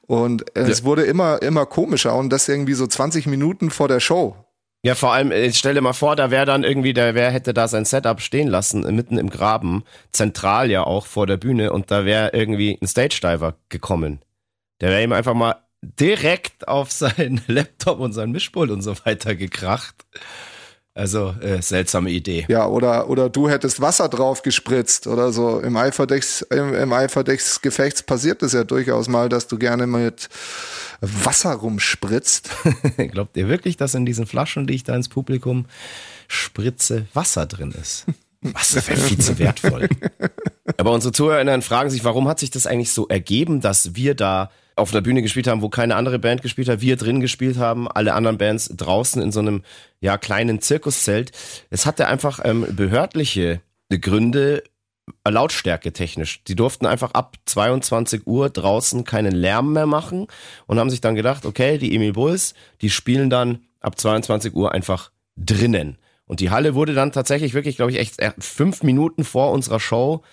[0.08, 0.86] und es ja.
[0.86, 4.36] wurde immer, immer komischer und das irgendwie so 20 Minuten vor der Show.
[4.86, 7.32] Ja, vor allem, ich äh, stell dir mal vor, da wäre dann irgendwie, der wer
[7.32, 11.38] hätte da sein Setup stehen lassen, äh, mitten im Graben, zentral ja auch vor der
[11.38, 14.20] Bühne und da wäre irgendwie ein Stage Diver gekommen.
[14.82, 15.56] Der wäre ihm einfach mal
[16.00, 19.96] direkt auf seinen Laptop und sein Mischpult und so weiter gekracht.
[20.98, 22.46] Also äh, seltsame Idee.
[22.48, 25.60] Ja, oder, oder du hättest Wasser drauf gespritzt oder so.
[25.60, 29.58] Im Eifer des, im, im Eifer des Gefechts passiert es ja durchaus mal, dass du
[29.58, 30.30] gerne mit
[31.02, 32.50] Wasser rumspritzt.
[33.12, 35.66] Glaubt ihr wirklich, dass in diesen Flaschen, die ich da ins Publikum
[36.30, 38.06] spritze, Wasser drin ist?
[38.42, 39.90] Wasser wäre viel zu wertvoll.
[40.78, 44.50] Aber unsere Zuhörerinnen fragen sich, warum hat sich das eigentlich so ergeben, dass wir da
[44.76, 47.88] auf einer Bühne gespielt haben, wo keine andere Band gespielt hat, wir drin gespielt haben,
[47.88, 49.64] alle anderen Bands draußen in so einem
[50.02, 51.32] ja kleinen Zirkuszelt.
[51.70, 54.64] Es hatte einfach ähm, behördliche Gründe,
[55.28, 56.44] Lautstärke technisch.
[56.46, 60.28] Die durften einfach ab 22 Uhr draußen keinen Lärm mehr machen
[60.66, 64.72] und haben sich dann gedacht, okay, die Emil Bulls, die spielen dann ab 22 Uhr
[64.72, 65.98] einfach drinnen.
[66.26, 70.24] Und die Halle wurde dann tatsächlich wirklich, glaube ich, echt fünf Minuten vor unserer Show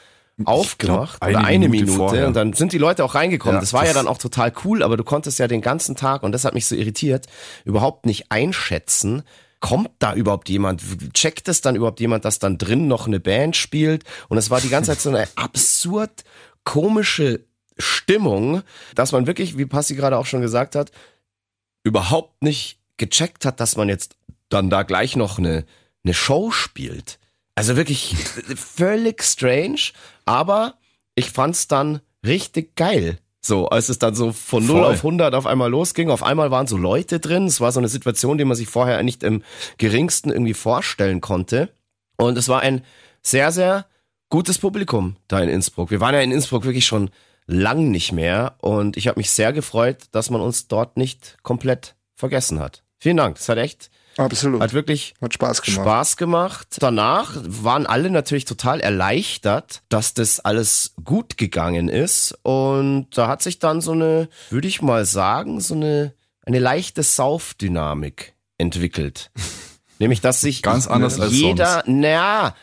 [0.47, 3.57] aufgemacht glaub, eine oder eine Minute, Minute und dann sind die Leute auch reingekommen.
[3.57, 5.97] Ja, das war das ja dann auch total cool, aber du konntest ja den ganzen
[5.97, 7.27] Tag und das hat mich so irritiert,
[7.65, 9.23] überhaupt nicht einschätzen,
[9.63, 10.83] kommt da überhaupt jemand?
[11.15, 14.05] Checkt es dann überhaupt jemand, dass dann drin noch eine Band spielt?
[14.29, 16.25] Und es war die ganze Zeit so eine absurd
[16.65, 17.45] komische
[17.79, 18.63] Stimmung,
[18.95, 20.91] dass man wirklich, wie Passi gerade auch schon gesagt hat,
[21.85, 24.17] überhaupt nicht gecheckt hat, dass man jetzt
[24.49, 25.65] dann da gleich noch eine,
[26.05, 27.19] eine Show spielt.
[27.55, 28.17] Also wirklich
[28.57, 29.93] völlig strange,
[30.25, 30.75] aber
[31.15, 33.19] ich fand's dann richtig geil.
[33.45, 36.69] So, als es dann so von 0 auf 100 auf einmal losging, auf einmal waren
[36.69, 37.47] so Leute drin.
[37.47, 39.43] Es war so eine Situation, die man sich vorher nicht im
[39.79, 41.69] geringsten irgendwie vorstellen konnte.
[42.17, 42.83] Und es war ein
[43.21, 43.87] sehr, sehr
[44.31, 45.91] gutes Publikum da in Innsbruck.
[45.91, 47.11] Wir waren ja in Innsbruck wirklich schon
[47.47, 51.97] lang nicht mehr und ich habe mich sehr gefreut, dass man uns dort nicht komplett
[52.15, 52.85] vergessen hat.
[52.99, 53.37] Vielen Dank.
[53.37, 54.61] Das hat echt Absolut.
[54.61, 55.83] Hat wirklich Hat Spaß gemacht.
[55.83, 56.69] Spaß gemacht.
[56.81, 62.39] Danach waren alle natürlich total erleichtert, dass das alles gut gegangen ist.
[62.43, 67.03] Und da hat sich dann so eine, würde ich mal sagen, so eine, eine leichte
[67.03, 69.31] Saufdynamik entwickelt.
[69.99, 72.57] Nämlich, dass sich ganz anders als jeder, naja,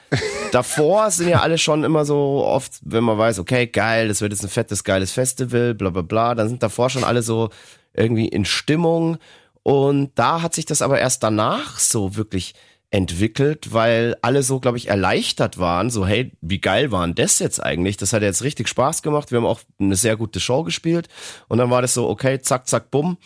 [0.52, 4.34] davor sind ja alle schon immer so oft, wenn man weiß, okay, geil, das wird
[4.34, 7.50] jetzt ein fettes, geiles Festival, bla bla bla, dann sind davor schon alle so
[7.94, 9.20] irgendwie in Stimmung
[9.63, 12.54] und da hat sich das aber erst danach so wirklich
[12.91, 15.89] entwickelt, weil alle so, glaube ich, erleichtert waren.
[15.89, 17.98] So, hey, wie geil waren das jetzt eigentlich?
[17.98, 19.32] Das hat jetzt richtig Spaß gemacht.
[19.32, 21.08] Wir haben auch eine sehr gute Show gespielt.
[21.48, 23.17] Und dann war das so, okay, zack, zack, bumm.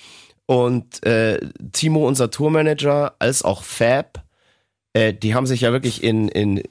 [0.45, 1.39] Und äh,
[1.71, 4.25] Timo, unser Tourmanager, als auch Fab,
[4.91, 6.63] äh, die haben sich ja wirklich in, in,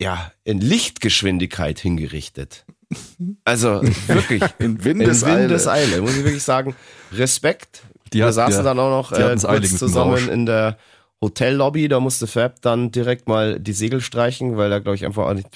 [0.00, 2.64] ja, in Lichtgeschwindigkeit hingerichtet.
[3.44, 4.42] Also wirklich.
[4.58, 5.34] in Windeseile.
[5.34, 6.74] In Windeseile, muss ich wirklich sagen.
[7.12, 10.76] Respekt die wir saßen ja, dann auch noch äh, kurz zusammen in der
[11.20, 11.88] Hotellobby.
[11.88, 15.34] Da musste Fab dann direkt mal die Segel streichen, weil er, glaube ich, einfach auch
[15.34, 15.48] nicht,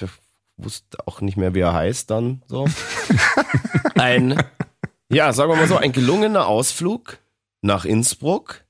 [0.57, 2.67] wusste auch nicht mehr, wie er heißt dann so.
[3.95, 4.41] ein,
[5.09, 7.17] ja, sagen wir mal so, ein gelungener Ausflug
[7.61, 8.63] nach Innsbruck.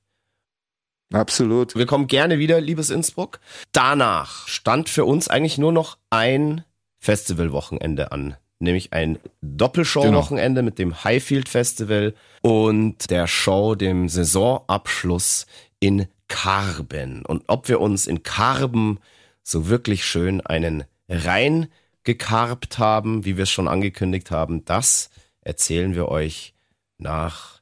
[1.12, 1.76] Absolut.
[1.76, 3.38] Wir kommen gerne wieder, liebes Innsbruck.
[3.72, 6.64] Danach stand für uns eigentlich nur noch ein
[6.98, 10.66] Festivalwochenende an nämlich ein Doppelshow-Wochenende genau.
[10.66, 15.46] mit dem Highfield Festival und der Show, dem Saisonabschluss
[15.80, 17.24] in Karben.
[17.24, 18.98] Und ob wir uns in Karben
[19.42, 21.68] so wirklich schön einen rein
[22.04, 26.54] gekarbt haben, wie wir es schon angekündigt haben, das erzählen wir euch
[26.98, 27.60] nach,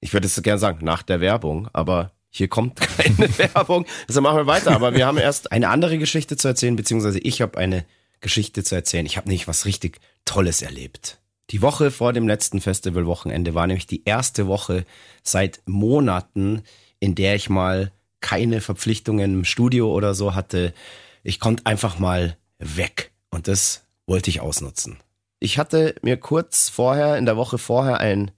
[0.00, 3.86] ich würde es gerne sagen, nach der Werbung, aber hier kommt keine Werbung.
[4.08, 4.72] Also machen wir weiter.
[4.72, 7.84] Aber wir haben erst eine andere Geschichte zu erzählen, beziehungsweise ich habe eine
[8.24, 9.06] Geschichte zu erzählen.
[9.06, 11.20] Ich habe nämlich was richtig Tolles erlebt.
[11.50, 14.86] Die Woche vor dem letzten Festivalwochenende war nämlich die erste Woche
[15.22, 16.62] seit Monaten,
[16.98, 20.72] in der ich mal keine Verpflichtungen im Studio oder so hatte.
[21.22, 24.96] Ich konnte einfach mal weg und das wollte ich ausnutzen.
[25.38, 28.30] Ich hatte mir kurz vorher, in der Woche vorher, ein,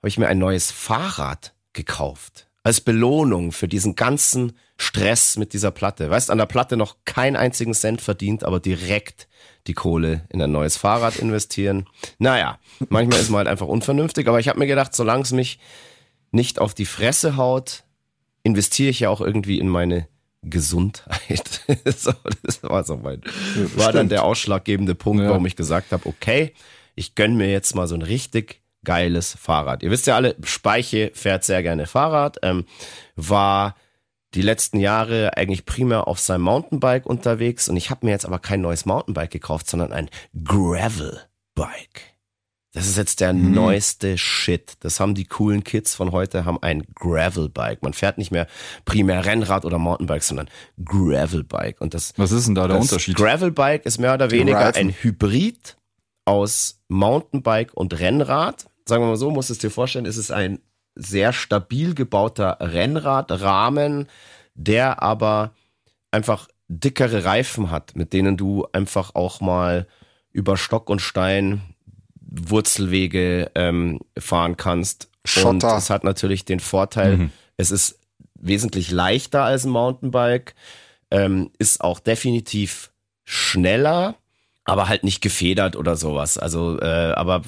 [0.00, 2.48] habe ich mir ein neues Fahrrad gekauft.
[2.62, 6.10] Als Belohnung für diesen ganzen Stress mit dieser Platte.
[6.10, 9.26] Weißt, an der Platte noch keinen einzigen Cent verdient, aber direkt
[9.66, 11.86] die Kohle in ein neues Fahrrad investieren.
[12.18, 15.58] Naja, manchmal ist man halt einfach unvernünftig, aber ich habe mir gedacht, solange es mich
[16.30, 17.84] nicht auf die Fresse haut,
[18.42, 20.08] investiere ich ja auch irgendwie in meine
[20.42, 21.60] Gesundheit.
[21.96, 23.22] so, das war so mein,
[23.76, 25.30] war dann der ausschlaggebende Punkt, ja.
[25.30, 26.52] warum ich gesagt habe, okay,
[26.94, 29.82] ich gönn mir jetzt mal so ein richtig geiles Fahrrad.
[29.82, 32.64] Ihr wisst ja alle, Speiche fährt sehr gerne Fahrrad, ähm,
[33.14, 33.76] war
[34.34, 38.38] die letzten Jahre eigentlich primär auf seinem Mountainbike unterwegs und ich habe mir jetzt aber
[38.38, 40.08] kein neues Mountainbike gekauft, sondern ein
[40.44, 42.12] Gravelbike.
[42.74, 43.52] Das ist jetzt der mhm.
[43.52, 44.74] neueste Shit.
[44.80, 47.82] Das haben die coolen Kids von heute, haben ein Gravelbike.
[47.82, 48.46] Man fährt nicht mehr
[48.86, 50.48] primär Rennrad oder Mountainbike, sondern
[50.82, 51.82] Gravelbike.
[51.82, 53.16] Und das, Was ist denn da der Unterschied?
[53.16, 55.76] Gravelbike ist mehr oder weniger ein Hybrid
[56.24, 58.66] aus Mountainbike und Rennrad.
[58.86, 60.58] Sagen wir mal so, musst du es dir vorstellen, ist es ein
[60.94, 64.08] sehr stabil gebauter Rennradrahmen,
[64.54, 65.52] der aber
[66.10, 69.86] einfach dickere Reifen hat, mit denen du einfach auch mal
[70.32, 71.62] über Stock und Stein
[72.20, 75.08] Wurzelwege ähm, fahren kannst.
[75.24, 75.72] Schotter.
[75.72, 77.32] Und es hat natürlich den Vorteil, mhm.
[77.56, 77.98] es ist
[78.34, 80.54] wesentlich leichter als ein Mountainbike,
[81.10, 82.90] ähm, ist auch definitiv
[83.24, 84.16] schneller,
[84.64, 86.38] aber halt nicht gefedert oder sowas.
[86.38, 87.42] Also, äh, aber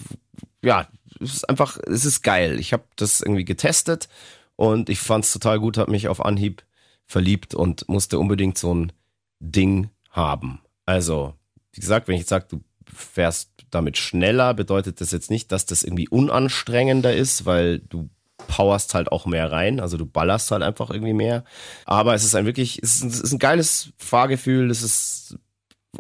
[0.62, 0.86] ja,
[1.20, 2.58] es ist einfach, es ist geil.
[2.58, 4.08] Ich habe das irgendwie getestet
[4.56, 6.64] und ich fand es total gut, habe mich auf Anhieb
[7.06, 8.92] verliebt und musste unbedingt so ein
[9.40, 10.60] Ding haben.
[10.86, 11.34] Also,
[11.72, 12.60] wie gesagt, wenn ich jetzt sage, du
[12.92, 18.08] fährst damit schneller, bedeutet das jetzt nicht, dass das irgendwie unanstrengender ist, weil du
[18.46, 21.44] powerst halt auch mehr rein, also du ballerst halt einfach irgendwie mehr.
[21.84, 25.38] Aber es ist ein wirklich, es ist ein, es ist ein geiles Fahrgefühl, es ist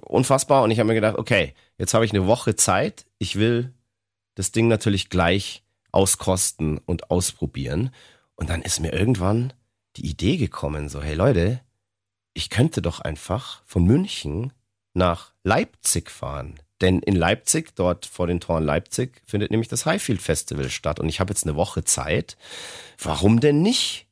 [0.02, 3.73] unfassbar und ich habe mir gedacht, okay, jetzt habe ich eine Woche Zeit, ich will
[4.34, 7.90] das Ding natürlich gleich auskosten und ausprobieren.
[8.34, 9.52] Und dann ist mir irgendwann
[9.96, 11.60] die Idee gekommen, so, hey Leute,
[12.32, 14.52] ich könnte doch einfach von München
[14.92, 16.56] nach Leipzig fahren.
[16.80, 20.98] Denn in Leipzig, dort vor den Toren Leipzig, findet nämlich das Highfield Festival statt.
[20.98, 22.36] Und ich habe jetzt eine Woche Zeit.
[23.00, 24.06] Warum denn nicht?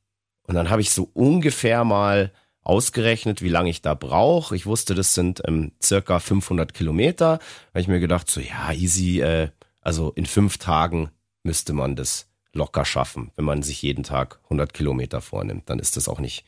[0.47, 2.33] Und dann habe ich so ungefähr mal
[2.63, 4.55] ausgerechnet, wie lange ich da brauche.
[4.55, 7.39] Ich wusste, das sind ähm, circa 500 Kilometer.
[7.39, 9.49] Da habe ich mir gedacht, so ja, easy, äh,
[9.83, 11.11] also in fünf Tagen
[11.42, 15.68] müsste man das locker schaffen, wenn man sich jeden Tag 100 Kilometer vornimmt.
[15.68, 16.45] Dann ist das auch nicht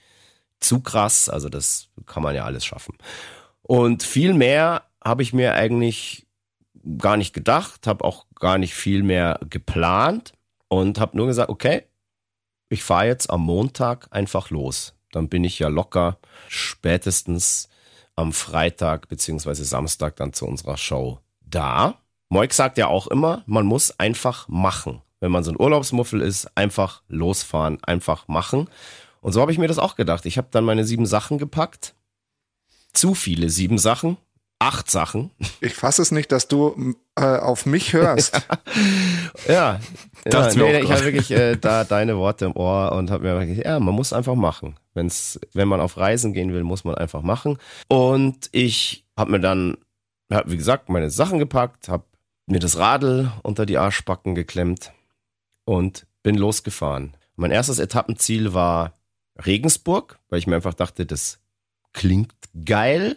[0.60, 1.28] zu krass.
[1.28, 2.96] Also das kann man ja alles schaffen.
[3.62, 6.26] Und viel mehr habe ich mir eigentlich
[6.98, 10.32] gar nicht gedacht, habe auch gar nicht viel mehr geplant
[10.68, 11.84] und habe nur gesagt, okay,
[12.68, 14.94] ich fahre jetzt am Montag einfach los.
[15.12, 16.18] Dann bin ich ja locker
[16.48, 17.68] spätestens
[18.16, 22.00] am Freitag beziehungsweise Samstag dann zu unserer Show da.
[22.34, 25.02] Moik sagt ja auch immer, man muss einfach machen.
[25.20, 28.68] Wenn man so ein Urlaubsmuffel ist, einfach losfahren, einfach machen.
[29.20, 30.26] Und so habe ich mir das auch gedacht.
[30.26, 31.94] Ich habe dann meine sieben Sachen gepackt.
[32.92, 34.16] Zu viele sieben Sachen.
[34.58, 35.30] Acht Sachen.
[35.60, 38.34] Ich fasse es nicht, dass du äh, auf mich hörst.
[39.48, 39.78] ja,
[40.26, 43.64] ja nee, ich habe wirklich äh, da deine Worte im Ohr und habe mir gedacht,
[43.64, 44.74] ja, man muss einfach machen.
[44.94, 47.58] Wenn's, wenn man auf Reisen gehen will, muss man einfach machen.
[47.86, 49.76] Und ich habe mir dann,
[50.32, 52.04] hab, wie gesagt, meine Sachen gepackt, habe
[52.46, 54.92] mir das Radl unter die Arschbacken geklemmt
[55.64, 57.16] und bin losgefahren.
[57.36, 58.94] Mein erstes Etappenziel war
[59.44, 61.38] Regensburg, weil ich mir einfach dachte, das
[61.92, 62.32] klingt
[62.64, 63.16] geil.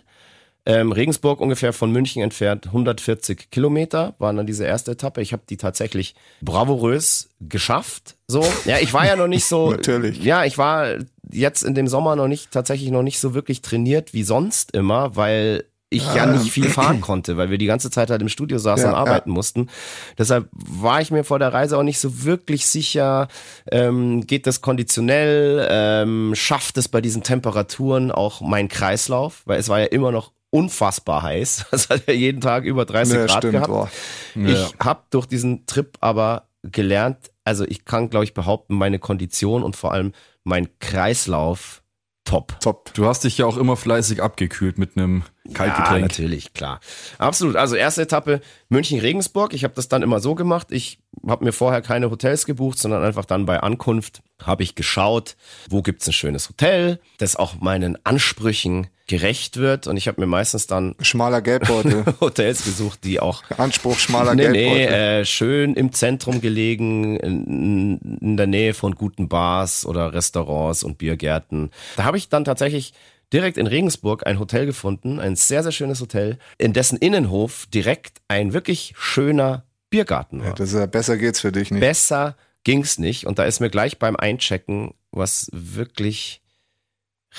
[0.65, 5.21] Ähm, Regensburg ungefähr von München entfernt 140 Kilometer war dann diese erste Etappe.
[5.21, 8.17] Ich habe die tatsächlich bravourös geschafft.
[8.27, 9.71] So, ja, ich war ja noch nicht so.
[9.71, 10.21] Natürlich.
[10.21, 10.95] Ja, ich war
[11.31, 15.15] jetzt in dem Sommer noch nicht tatsächlich noch nicht so wirklich trainiert wie sonst immer,
[15.15, 18.57] weil ich ja nicht viel fahren konnte, weil wir die ganze Zeit halt im Studio
[18.57, 19.33] saßen ja, und arbeiten ja.
[19.33, 19.69] mussten.
[20.17, 23.29] Deshalb war ich mir vor der Reise auch nicht so wirklich sicher,
[23.71, 29.69] ähm, geht das konditionell, ähm, schafft es bei diesen Temperaturen auch mein Kreislauf, weil es
[29.69, 31.65] war ja immer noch unfassbar heiß.
[31.71, 33.91] Es hat ja jeden Tag über 30 ja, Grad stimmt, gehabt.
[34.35, 39.63] Ich habe durch diesen Trip aber gelernt, also ich kann, glaube ich, behaupten, meine Kondition
[39.63, 40.11] und vor allem
[40.43, 41.81] mein Kreislauf
[42.27, 42.59] top.
[42.59, 42.93] Top.
[42.93, 45.97] Du hast dich ja auch immer fleißig abgekühlt mit einem Kaltgetränk.
[45.97, 46.79] Ja, natürlich, klar.
[47.17, 47.55] Absolut.
[47.55, 49.53] Also erste Etappe München-Regensburg.
[49.53, 50.67] Ich habe das dann immer so gemacht.
[50.71, 55.35] Ich habe mir vorher keine Hotels gebucht, sondern einfach dann bei Ankunft habe ich geschaut,
[55.69, 59.87] wo gibt's ein schönes Hotel, das auch meinen Ansprüchen gerecht wird.
[59.87, 64.43] Und ich habe mir meistens dann schmaler Geldbeutel Hotels gesucht, die auch Anspruch schmaler nee,
[64.43, 64.89] Geldbeutel.
[64.89, 70.83] Nee, äh, schön im Zentrum gelegen, in, in der Nähe von guten Bars oder Restaurants
[70.83, 71.71] und Biergärten.
[71.95, 72.93] Da habe ich dann tatsächlich
[73.33, 78.21] direkt in Regensburg ein Hotel gefunden, ein sehr, sehr schönes Hotel, in dessen Innenhof direkt
[78.27, 80.47] ein wirklich schöner Biergarten war.
[80.47, 81.81] Ja, das ist ja, besser geht's für dich nicht.
[81.81, 83.25] Besser ging's nicht.
[83.25, 86.41] Und da ist mir gleich beim Einchecken was wirklich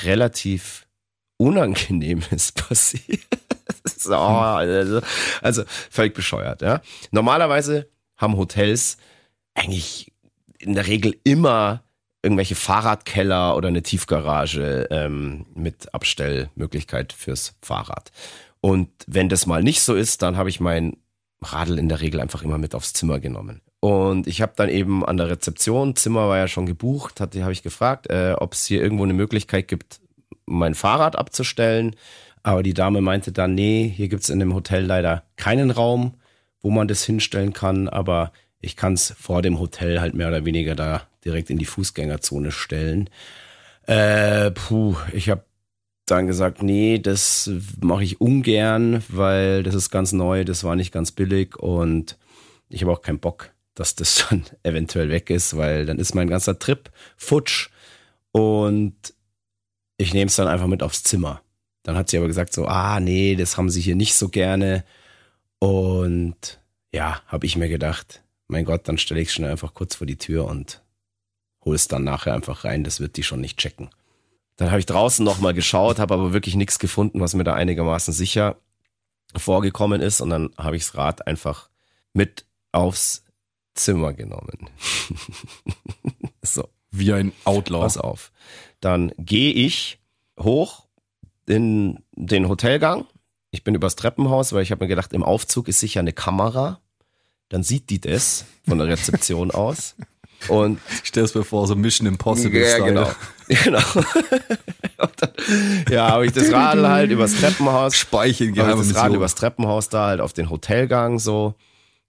[0.03, 0.87] relativ
[1.37, 3.21] Unangenehmes passiert.
[3.85, 5.01] so, also,
[5.41, 6.81] also völlig bescheuert, ja.
[7.11, 8.99] Normalerweise haben Hotels
[9.55, 10.13] eigentlich
[10.59, 11.85] in der Regel immer
[12.23, 18.11] irgendwelche Fahrradkeller oder eine Tiefgarage ähm, mit Abstellmöglichkeit fürs Fahrrad.
[18.61, 20.97] Und wenn das mal nicht so ist, dann habe ich mein
[21.43, 23.61] Radl in der Regel einfach immer mit aufs Zimmer genommen.
[23.81, 27.63] Und ich habe dann eben an der Rezeption, Zimmer war ja schon gebucht, habe ich
[27.63, 30.01] gefragt, äh, ob es hier irgendwo eine Möglichkeit gibt,
[30.47, 31.95] mein Fahrrad abzustellen.
[32.43, 36.15] Aber die Dame meinte dann, nee, hier gibt's in dem Hotel leider keinen Raum,
[36.61, 40.45] wo man das hinstellen kann, aber ich kann es vor dem Hotel halt mehr oder
[40.45, 43.11] weniger da direkt in die Fußgängerzone stellen.
[43.87, 45.45] Äh, puh, ich habe
[46.11, 47.51] dann gesagt, nee, das
[47.81, 52.19] mache ich ungern, weil das ist ganz neu, das war nicht ganz billig und
[52.69, 56.29] ich habe auch keinen Bock, dass das dann eventuell weg ist, weil dann ist mein
[56.29, 57.71] ganzer Trip futsch
[58.33, 58.97] und
[59.97, 61.43] ich nehme es dann einfach mit aufs Zimmer.
[61.83, 64.85] Dann hat sie aber gesagt so, ah nee, das haben sie hier nicht so gerne
[65.59, 66.61] und
[66.93, 70.07] ja, habe ich mir gedacht, mein Gott, dann stelle ich es schnell einfach kurz vor
[70.07, 70.83] die Tür und
[71.65, 73.91] hole es dann nachher einfach rein, das wird die schon nicht checken.
[74.59, 78.13] Dann habe ich draußen nochmal geschaut, habe aber wirklich nichts gefunden, was mir da einigermaßen
[78.13, 78.57] sicher
[79.37, 80.21] vorgekommen ist.
[80.21, 81.71] Und dann habe ich das Rad einfach
[82.13, 83.25] mit aufs
[83.75, 84.69] Zimmer genommen.
[86.43, 86.69] so.
[86.91, 87.83] Wie ein Outlaw.
[87.83, 88.33] Pass auf.
[88.81, 90.01] Dann gehe ich
[90.41, 90.87] hoch
[91.47, 93.07] in den Hotelgang.
[93.53, 96.81] Ich bin übers Treppenhaus, weil ich habe mir gedacht, im Aufzug ist sicher eine Kamera.
[97.49, 99.95] Dann sieht die das von der Rezeption aus.
[100.47, 102.61] Und ich stell es mir vor, so Mission Impossible.
[102.61, 102.85] Ja, Style.
[102.85, 103.11] genau.
[103.49, 103.81] genau.
[105.17, 105.31] dann,
[105.91, 107.97] ja, habe ich das Radl halt übers Treppenhaus.
[107.97, 111.55] Speichern, geheime das Radl übers Treppenhaus da halt auf den Hotelgang so,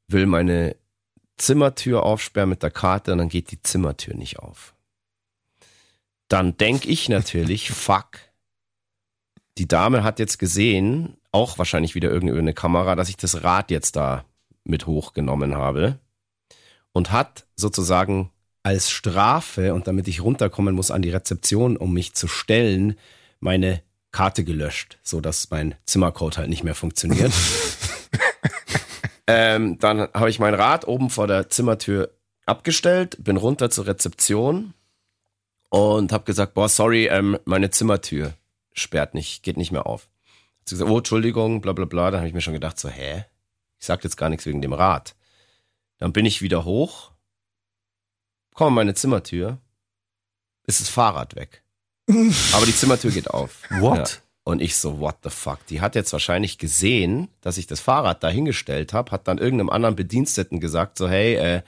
[0.07, 0.75] will meine
[1.37, 4.73] Zimmertür aufsperren mit der Karte und dann geht die Zimmertür nicht auf.
[6.27, 8.19] Dann denk ich natürlich, fuck.
[9.57, 13.95] Die Dame hat jetzt gesehen, auch wahrscheinlich wieder irgendeine Kamera, dass ich das Rad jetzt
[13.95, 14.25] da
[14.63, 15.99] mit hochgenommen habe
[16.93, 18.31] und hat sozusagen
[18.63, 22.97] als Strafe und damit ich runterkommen muss an die Rezeption, um mich zu stellen,
[23.39, 23.81] meine
[24.11, 27.31] Karte gelöscht, so dass mein Zimmercode halt nicht mehr funktioniert.
[29.27, 32.11] ähm, dann habe ich mein Rad oben vor der Zimmertür
[32.45, 34.73] abgestellt, bin runter zur Rezeption
[35.69, 38.33] und habe gesagt, boah, sorry, ähm, meine Zimmertür
[38.73, 40.09] sperrt nicht, geht nicht mehr auf.
[40.65, 42.11] Sie gesagt, oh, Entschuldigung, bla bla bla.
[42.11, 43.25] Dann habe ich mir schon gedacht, so, hä?
[43.79, 45.15] Ich sag jetzt gar nichts wegen dem Rad.
[45.99, 47.11] Dann bin ich wieder hoch,
[48.53, 49.59] komme an meine Zimmertür,
[50.65, 51.63] ist das Fahrrad weg.
[52.53, 53.61] Aber die Zimmertür geht auf.
[53.69, 53.97] What?
[53.97, 54.17] Ja.
[54.43, 55.65] Und ich so, what the fuck?
[55.67, 59.69] Die hat jetzt wahrscheinlich gesehen, dass ich das Fahrrad da hingestellt habe, hat dann irgendeinem
[59.69, 61.61] anderen Bediensteten gesagt, so, hey, äh,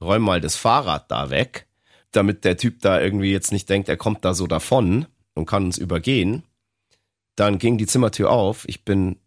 [0.00, 1.66] räum mal das Fahrrad da weg,
[2.12, 5.64] damit der Typ da irgendwie jetzt nicht denkt, er kommt da so davon und kann
[5.64, 6.44] uns übergehen.
[7.34, 8.68] Dann ging die Zimmertür auf.
[8.68, 9.18] Ich bin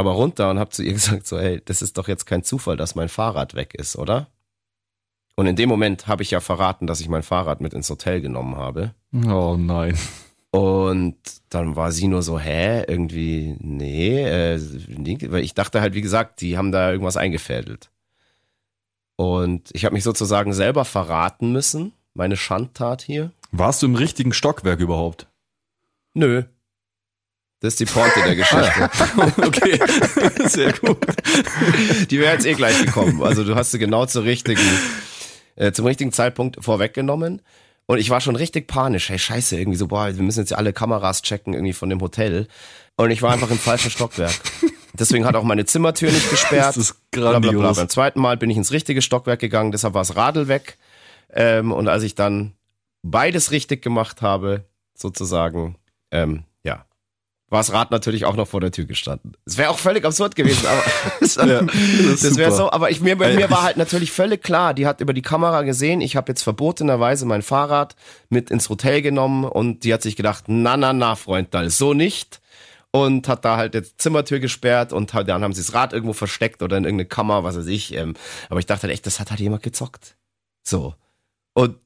[0.00, 2.76] aber runter und habe zu ihr gesagt, so, hey, das ist doch jetzt kein Zufall,
[2.76, 4.28] dass mein Fahrrad weg ist, oder?
[5.36, 8.20] Und in dem Moment habe ich ja verraten, dass ich mein Fahrrad mit ins Hotel
[8.20, 8.94] genommen habe.
[9.26, 9.96] Oh nein.
[10.50, 11.16] Und
[11.48, 14.60] dann war sie nur so, hä, irgendwie, nee, äh,
[15.30, 17.90] weil ich dachte halt, wie gesagt, die haben da irgendwas eingefädelt.
[19.16, 23.30] Und ich habe mich sozusagen selber verraten müssen, meine Schandtat hier.
[23.52, 25.28] Warst du im richtigen Stockwerk überhaupt?
[26.14, 26.44] Nö.
[27.60, 28.90] Das ist die Pointe der Geschichte.
[29.36, 29.78] okay,
[30.48, 30.98] sehr gut.
[32.10, 33.22] Die wäre jetzt eh gleich gekommen.
[33.22, 34.66] Also du hast sie genau zur richtigen,
[35.56, 37.42] äh, zum richtigen Zeitpunkt vorweggenommen.
[37.84, 39.10] Und ich war schon richtig panisch.
[39.10, 42.00] Hey, scheiße, irgendwie so, boah, wir müssen jetzt ja alle Kameras checken irgendwie von dem
[42.00, 42.46] Hotel.
[42.96, 44.32] Und ich war einfach im falschen Stockwerk.
[44.94, 46.76] Deswegen hat auch meine Zimmertür nicht gesperrt.
[46.76, 47.52] Das ist grandios.
[47.52, 47.72] Blablabla.
[47.72, 50.78] Beim zweiten Mal bin ich ins richtige Stockwerk gegangen, deshalb war das Radl weg.
[51.32, 52.54] Ähm, und als ich dann
[53.02, 55.76] beides richtig gemacht habe, sozusagen,
[56.10, 56.44] ähm,
[57.50, 59.36] war das Rad natürlich auch noch vor der Tür gestanden.
[59.44, 60.82] Es wäre auch völlig absurd gewesen, aber
[61.48, 62.70] ja, das, das wäre so.
[62.70, 65.62] Aber ich, mir, bei mir war halt natürlich völlig klar, die hat über die Kamera
[65.62, 67.96] gesehen, ich habe jetzt verbotenerweise mein Fahrrad
[68.28, 71.76] mit ins Hotel genommen und die hat sich gedacht, na, na, na, Freund, da ist
[71.76, 72.40] so nicht.
[72.92, 76.60] Und hat da halt jetzt Zimmertür gesperrt und dann haben sie das Rad irgendwo versteckt
[76.60, 77.94] oder in irgendeine Kammer, was weiß ich.
[77.94, 78.14] Ähm,
[78.48, 80.16] aber ich dachte halt echt, das hat halt jemand gezockt.
[80.64, 80.94] So.
[81.52, 81.76] Und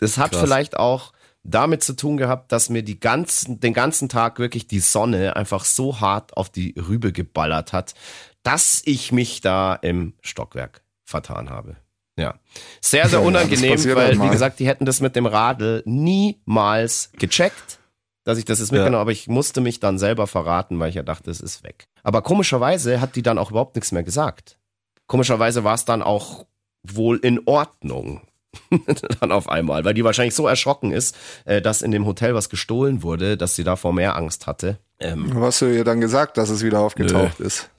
[0.00, 0.40] das hat Krass.
[0.40, 1.13] vielleicht auch
[1.44, 5.64] damit zu tun gehabt, dass mir die ganzen, den ganzen Tag wirklich die Sonne einfach
[5.64, 7.94] so hart auf die Rübe geballert hat,
[8.42, 11.76] dass ich mich da im Stockwerk vertan habe.
[12.16, 12.34] Ja.
[12.80, 17.80] Sehr, sehr unangenehm, ja, weil, wie gesagt, die hätten das mit dem Radl niemals gecheckt,
[18.22, 19.00] dass ich das jetzt mitgenommen ja.
[19.00, 21.88] aber ich musste mich dann selber verraten, weil ich ja dachte, es ist weg.
[22.02, 24.58] Aber komischerweise hat die dann auch überhaupt nichts mehr gesagt.
[25.06, 26.46] Komischerweise war es dann auch
[26.82, 28.22] wohl in Ordnung.
[29.20, 32.48] dann auf einmal, weil die wahrscheinlich so erschrocken ist, äh, dass in dem Hotel was
[32.48, 34.78] gestohlen wurde, dass sie davor mehr Angst hatte.
[35.00, 37.46] Ähm, Was hast du ihr dann gesagt, dass es wieder aufgetaucht nö.
[37.46, 37.70] ist?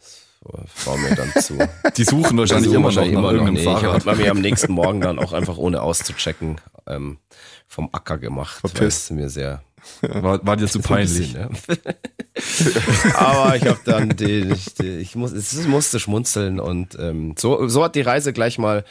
[0.86, 1.57] war mir dann zu.
[1.97, 3.65] Die suchen wahrscheinlich immer noch nach irgendeinem nicht.
[3.65, 7.17] Ich habe mir am nächsten Morgen dann auch einfach ohne auszuchecken ähm,
[7.67, 8.59] vom Acker gemacht.
[8.63, 9.05] weil Verpisst.
[9.05, 9.63] es mir sehr
[10.02, 11.38] War, war dir zu peinlich.
[11.38, 13.16] Ein bisschen, ja.
[13.16, 17.84] Aber ich habe dann die, die, ich muss, es musste schmunzeln und ähm, so, so
[17.84, 18.84] hat die Reise gleich mal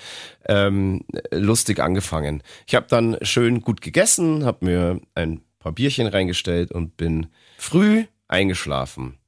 [0.47, 2.43] ähm, lustig angefangen.
[2.67, 7.29] Ich habe dann schön gut gegessen, habe mir ein paar Bierchen reingestellt und bin
[7.59, 9.19] früh eingeschlafen,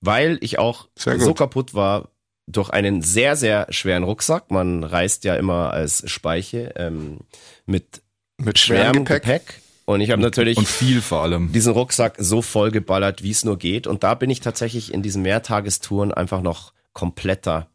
[0.00, 2.10] weil ich auch so kaputt war
[2.46, 4.50] durch einen sehr sehr schweren Rucksack.
[4.50, 7.20] Man reist ja immer als Speiche ähm,
[7.66, 8.02] mit
[8.38, 9.22] Mit schwerem schwerem Gepäck.
[9.22, 9.62] Gepäck.
[9.94, 11.52] Und ich habe natürlich Und viel vor allem.
[11.52, 13.86] diesen Rucksack so voll geballert, wie es nur geht.
[13.86, 17.66] Und da bin ich tatsächlich in diesen Mehrtagestouren einfach noch kompletter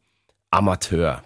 [0.49, 1.23] Amateur.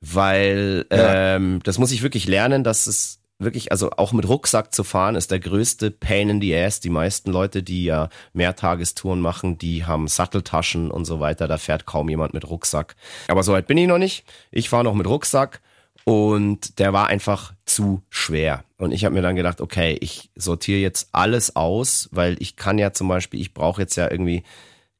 [0.00, 1.36] Weil Ja.
[1.36, 5.16] ähm, das muss ich wirklich lernen, dass es wirklich, also auch mit Rucksack zu fahren,
[5.16, 6.80] ist der größte Pain in the Ass.
[6.80, 11.48] Die meisten Leute, die ja Mehrtagestouren machen, die haben Satteltaschen und so weiter.
[11.48, 12.96] Da fährt kaum jemand mit Rucksack.
[13.28, 14.24] Aber so weit bin ich noch nicht.
[14.50, 15.60] Ich fahre noch mit Rucksack
[16.04, 18.64] und der war einfach zu schwer.
[18.76, 22.78] Und ich habe mir dann gedacht, okay, ich sortiere jetzt alles aus, weil ich kann
[22.78, 24.42] ja zum Beispiel, ich brauche jetzt ja irgendwie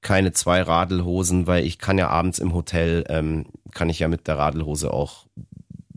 [0.00, 4.28] keine zwei Radelhosen, weil ich kann ja abends im Hotel, ähm, kann ich ja mit
[4.28, 5.26] der Radelhose auch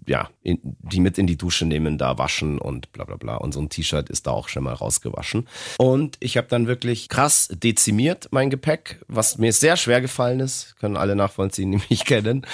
[0.07, 3.35] ja, in, die mit in die Dusche nehmen, da waschen und bla bla bla.
[3.35, 5.47] Und so ein T-Shirt ist da auch schon mal rausgewaschen.
[5.77, 10.75] Und ich habe dann wirklich krass dezimiert mein Gepäck, was mir sehr schwer gefallen ist.
[10.79, 12.45] Können alle nachvollziehen, die mich kennen.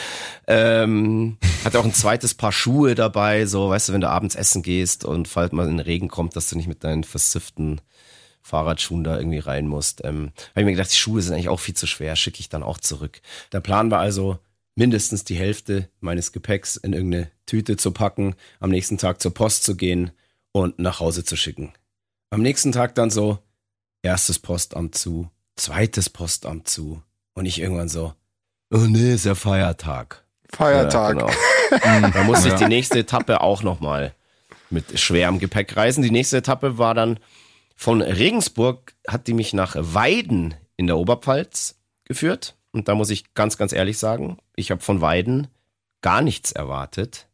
[0.47, 4.64] Ähm, hatte auch ein zweites Paar Schuhe dabei, so, weißt du, wenn du abends essen
[4.64, 7.82] gehst und falls mal in den Regen kommt, dass du nicht mit deinen versifften
[8.41, 10.04] Fahrradschuhen da irgendwie rein musst.
[10.04, 12.49] Ähm, habe ich mir gedacht, die Schuhe sind eigentlich auch viel zu schwer, schicke ich
[12.49, 13.22] dann auch zurück.
[13.51, 14.39] Der Plan war also,
[14.76, 19.63] mindestens die Hälfte meines Gepäcks in irgendeine Tüte zu packen, am nächsten Tag zur Post
[19.63, 20.11] zu gehen
[20.51, 21.74] und nach Hause zu schicken.
[22.30, 23.39] Am nächsten Tag dann so,
[24.01, 27.01] erstes Postamt zu, zweites Postamt zu
[27.34, 28.13] und ich irgendwann so,
[28.71, 30.24] oh nee, ist ja Feiertag.
[30.51, 31.19] Feiertag.
[31.19, 32.09] Ja, genau.
[32.09, 34.13] Da musste ich die nächste Etappe auch nochmal
[34.69, 36.03] mit schwerem Gepäck reisen.
[36.03, 37.19] Die nächste Etappe war dann
[37.76, 42.55] von Regensburg, hat die mich nach Weiden in der Oberpfalz geführt.
[42.74, 45.47] Und da muss ich ganz, ganz ehrlich sagen, ich habe von Weiden
[46.01, 47.28] gar nichts erwartet.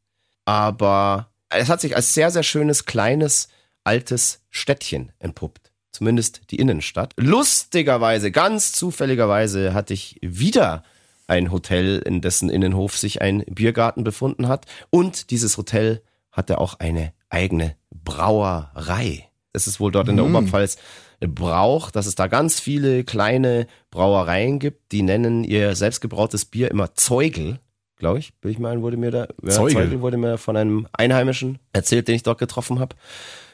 [0.46, 3.48] Aber es hat sich als sehr, sehr schönes, kleines,
[3.84, 5.72] altes Städtchen entpuppt.
[5.92, 7.14] Zumindest die Innenstadt.
[7.18, 10.84] Lustigerweise, ganz zufälligerweise hatte ich wieder
[11.28, 14.66] ein Hotel, in dessen Innenhof sich ein Biergarten befunden hat.
[14.90, 19.30] Und dieses Hotel hatte auch eine eigene Brauerei.
[19.54, 20.78] Es ist wohl dort in der Oberpfalz
[21.20, 26.96] Brauch, dass es da ganz viele kleine Brauereien gibt, die nennen ihr selbstgebrautes Bier immer
[26.96, 27.60] Zeugel,
[27.98, 28.34] glaube ich.
[28.40, 30.02] Bin ich mal, wurde mir da ja, Zeugel.
[30.02, 32.96] wurde mir von einem Einheimischen erzählt, den ich dort getroffen habe.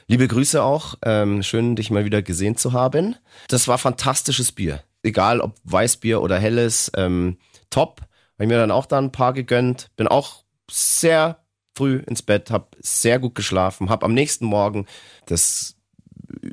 [0.07, 0.95] Liebe Grüße auch.
[1.03, 3.15] Ähm, schön, dich mal wieder gesehen zu haben.
[3.47, 4.83] Das war fantastisches Bier.
[5.01, 7.37] Egal ob Weißbier oder helles, ähm,
[7.71, 8.01] top.
[8.01, 9.89] Habe ich mir dann auch da ein paar gegönnt.
[9.95, 11.39] Bin auch sehr
[11.75, 14.85] früh ins Bett, habe sehr gut geschlafen, habe am nächsten Morgen
[15.25, 15.74] das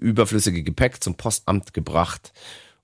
[0.01, 2.33] überflüssige Gepäck zum Postamt gebracht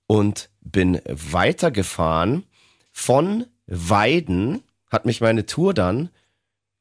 [0.07, 2.43] und bin weitergefahren.
[2.91, 6.09] Von Weiden hat mich meine Tour dann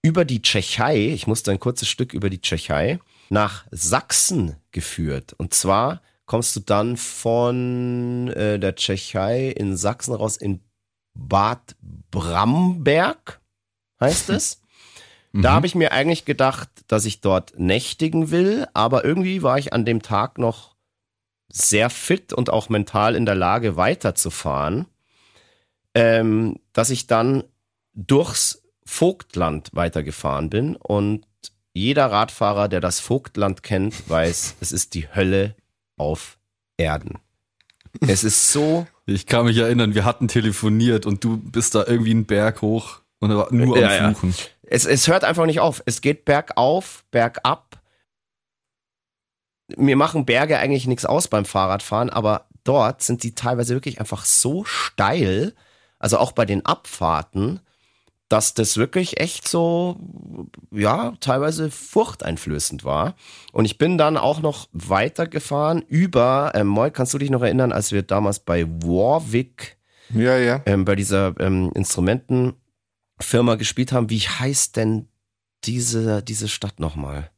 [0.03, 3.01] über die Tschechei, ich musste ein kurzes Stück über die Tschechei,
[3.31, 5.35] nach Sachsen geführt.
[5.37, 10.61] Und zwar kommst du dann von äh, der Tschechei in Sachsen raus in
[11.15, 11.77] Bad
[12.11, 13.41] Bramberg,
[14.01, 14.63] heißt es.
[15.43, 19.73] Da habe ich mir eigentlich gedacht, dass ich dort nächtigen will, aber irgendwie war ich
[19.73, 20.77] an dem Tag noch
[21.49, 24.87] sehr fit und auch mental in der Lage weiterzufahren,
[25.95, 27.45] ähm, dass ich dann
[27.95, 31.27] durchs Vogtland weitergefahren bin und
[31.73, 35.55] jeder Radfahrer, der das Vogtland kennt, weiß, es ist die Hölle
[35.97, 36.39] auf
[36.77, 37.19] Erden.
[38.01, 42.11] Es ist so Ich kann mich erinnern, wir hatten telefoniert und du bist da irgendwie
[42.11, 44.15] einen Berg hoch und war nur am Ja, ja.
[44.71, 45.83] Es, es hört einfach nicht auf.
[45.87, 47.81] Es geht bergauf, bergab.
[49.77, 54.25] Mir machen Berge eigentlich nichts aus beim Fahrradfahren, aber dort sind die teilweise wirklich einfach
[54.25, 55.55] so steil,
[55.99, 57.61] also auch bei den Abfahrten,
[58.29, 59.97] dass das wirklich echt so,
[60.71, 63.15] ja, teilweise furchteinflößend war.
[63.53, 67.73] Und ich bin dann auch noch weitergefahren über, ähm, Moik, kannst du dich noch erinnern,
[67.73, 69.79] als wir damals bei Warwick
[70.11, 70.61] Ja, ja.
[70.67, 71.73] ähm, bei dieser ähm,
[73.19, 74.11] Instrumentenfirma gespielt haben.
[74.11, 75.09] Wie heißt denn
[75.65, 77.31] diese, diese Stadt nochmal?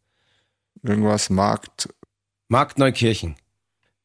[0.82, 1.88] Irgendwas Markt.
[2.48, 3.36] Marktneukirchen.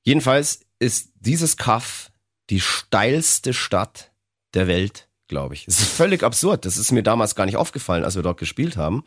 [0.04, 2.12] Jedenfalls ist dieses Kaff
[2.50, 4.12] die steilste Stadt
[4.54, 5.68] der Welt, glaube ich.
[5.68, 6.66] Es ist völlig absurd.
[6.66, 9.04] Das ist mir damals gar nicht aufgefallen, als wir dort gespielt haben.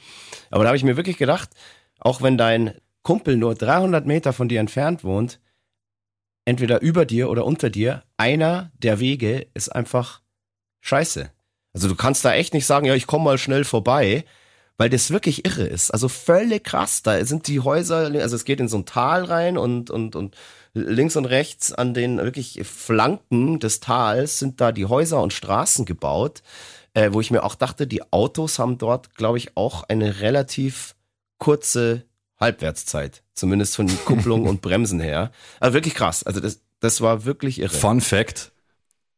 [0.50, 1.50] Aber da habe ich mir wirklich gedacht,
[1.98, 5.40] auch wenn dein Kumpel nur 300 Meter von dir entfernt wohnt,
[6.44, 10.20] entweder über dir oder unter dir, einer der Wege ist einfach
[10.80, 11.30] scheiße.
[11.78, 14.24] Also du kannst da echt nicht sagen, ja, ich komme mal schnell vorbei,
[14.78, 15.92] weil das wirklich irre ist.
[15.92, 17.02] Also völlig krass.
[17.04, 20.36] Da sind die Häuser, also es geht in so ein Tal rein und, und, und
[20.74, 25.84] links und rechts an den wirklich Flanken des Tals sind da die Häuser und Straßen
[25.84, 26.42] gebaut,
[26.94, 30.96] äh, wo ich mir auch dachte, die Autos haben dort, glaube ich, auch eine relativ
[31.38, 32.02] kurze
[32.40, 33.22] Halbwertszeit.
[33.34, 35.30] Zumindest von Kupplung und Bremsen her.
[35.60, 36.24] Also wirklich krass.
[36.24, 37.70] Also das, das war wirklich irre.
[37.72, 38.50] Fun Fact.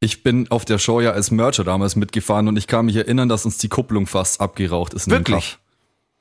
[0.01, 3.28] Ich bin auf der Show ja als Mercher damals mitgefahren und ich kann mich erinnern,
[3.28, 5.11] dass uns die Kupplung fast abgeraucht ist.
[5.11, 5.59] Wirklich?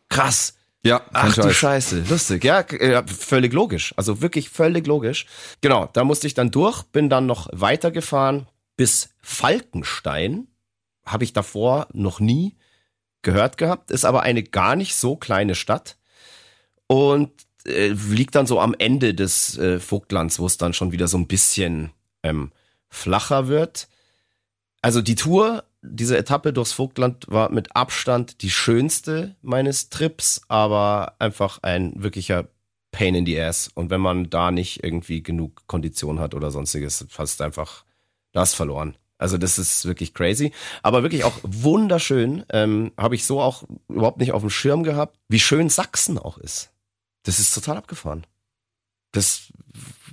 [0.09, 0.55] Krass.
[0.83, 1.45] Ja, Ach Scheiß.
[1.45, 2.43] du Scheiße, lustig.
[2.43, 3.93] Ja, ja, völlig logisch.
[3.97, 5.25] Also wirklich völlig logisch.
[5.61, 10.47] Genau, da musste ich dann durch, bin dann noch weitergefahren bis Falkenstein.
[11.05, 12.55] Habe ich davor noch nie
[13.21, 13.91] gehört gehabt.
[13.91, 15.97] Ist aber eine gar nicht so kleine Stadt
[16.87, 17.31] und
[17.65, 21.17] äh, liegt dann so am Ende des äh, Vogtlands, wo es dann schon wieder so
[21.17, 21.91] ein bisschen
[22.23, 22.51] ähm,
[22.89, 23.87] flacher wird.
[24.81, 31.15] Also die Tour, diese Etappe durchs Vogtland war mit Abstand die schönste meines Trips, aber
[31.19, 32.47] einfach ein wirklicher
[32.91, 33.69] Pain in the Ass.
[33.73, 37.85] Und wenn man da nicht irgendwie genug Kondition hat oder sonstiges, fast einfach
[38.31, 38.97] das verloren.
[39.17, 42.45] Also das ist wirklich crazy, aber wirklich auch wunderschön.
[42.51, 46.37] Ähm, Habe ich so auch überhaupt nicht auf dem Schirm gehabt, wie schön Sachsen auch
[46.37, 46.71] ist.
[47.23, 48.25] Das ist total abgefahren.
[49.11, 49.51] Das,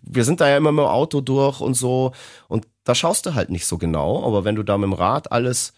[0.03, 2.13] wir sind da ja immer mit dem Auto durch und so.
[2.49, 5.33] Und da schaust du halt nicht so genau, aber wenn du da mit dem Rad
[5.33, 5.73] alles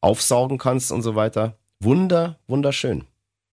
[0.00, 3.04] aufsaugen kannst und so weiter, wunder, wunderschön.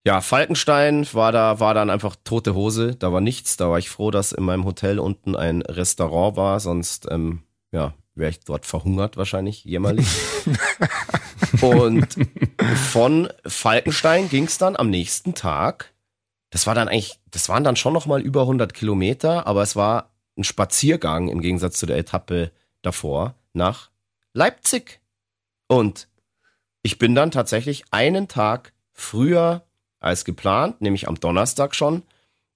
[0.06, 3.90] Ja, Falkenstein war da, war dann einfach tote Hose, da war nichts, da war ich
[3.90, 7.42] froh, dass in meinem Hotel unten ein Restaurant war, sonst, ähm,
[7.72, 10.08] ja, wäre ich dort verhungert wahrscheinlich, jämmerlich.
[11.60, 12.06] und
[12.90, 15.92] von Falkenstein ging es dann am nächsten Tag
[16.50, 19.76] das war dann eigentlich, das waren dann schon noch mal über 100 Kilometer, aber es
[19.76, 23.90] war ein Spaziergang im Gegensatz zu der Etappe davor nach
[24.32, 25.00] Leipzig.
[25.66, 26.08] Und
[26.82, 29.64] ich bin dann tatsächlich einen Tag früher
[30.00, 32.02] als geplant, nämlich am Donnerstag schon,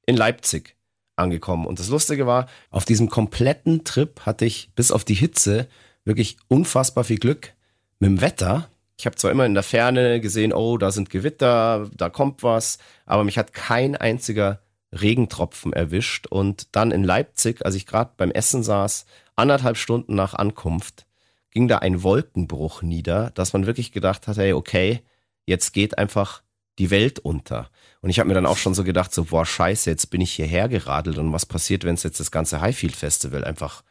[0.06, 0.76] in Leipzig
[1.16, 1.66] angekommen.
[1.66, 5.68] Und das Lustige war, auf diesem kompletten Trip hatte ich bis auf die Hitze
[6.04, 7.52] wirklich unfassbar viel Glück
[7.98, 8.68] mit dem Wetter.
[9.02, 12.78] Ich habe zwar immer in der Ferne gesehen, oh, da sind Gewitter, da kommt was,
[13.04, 14.60] aber mich hat kein einziger
[14.92, 16.28] Regentropfen erwischt.
[16.28, 21.06] Und dann in Leipzig, als ich gerade beim Essen saß, anderthalb Stunden nach Ankunft,
[21.50, 25.00] ging da ein Wolkenbruch nieder, dass man wirklich gedacht hat, hey, okay,
[25.46, 26.44] jetzt geht einfach
[26.78, 27.70] die Welt unter.
[28.02, 30.32] Und ich habe mir dann auch schon so gedacht, so, boah, scheiße, jetzt bin ich
[30.32, 33.82] hierher geradelt und was passiert, wenn es jetzt das ganze Highfield Festival einfach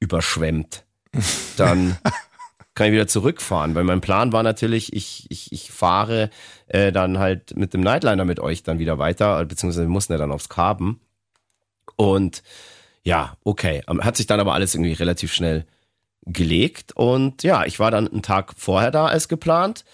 [0.00, 0.86] überschwemmt?
[1.58, 1.98] Dann
[2.74, 3.74] kann ich wieder zurückfahren.
[3.74, 6.30] Weil mein Plan war natürlich, ich, ich, ich fahre
[6.66, 10.18] äh, dann halt mit dem Nightliner mit euch dann wieder weiter, beziehungsweise wir mussten ja
[10.18, 11.00] dann aufs Carbon.
[11.96, 12.42] Und
[13.02, 13.82] ja, okay.
[13.86, 15.66] Hat sich dann aber alles irgendwie relativ schnell
[16.26, 16.92] gelegt.
[16.96, 19.84] Und ja, ich war dann einen Tag vorher da als geplant.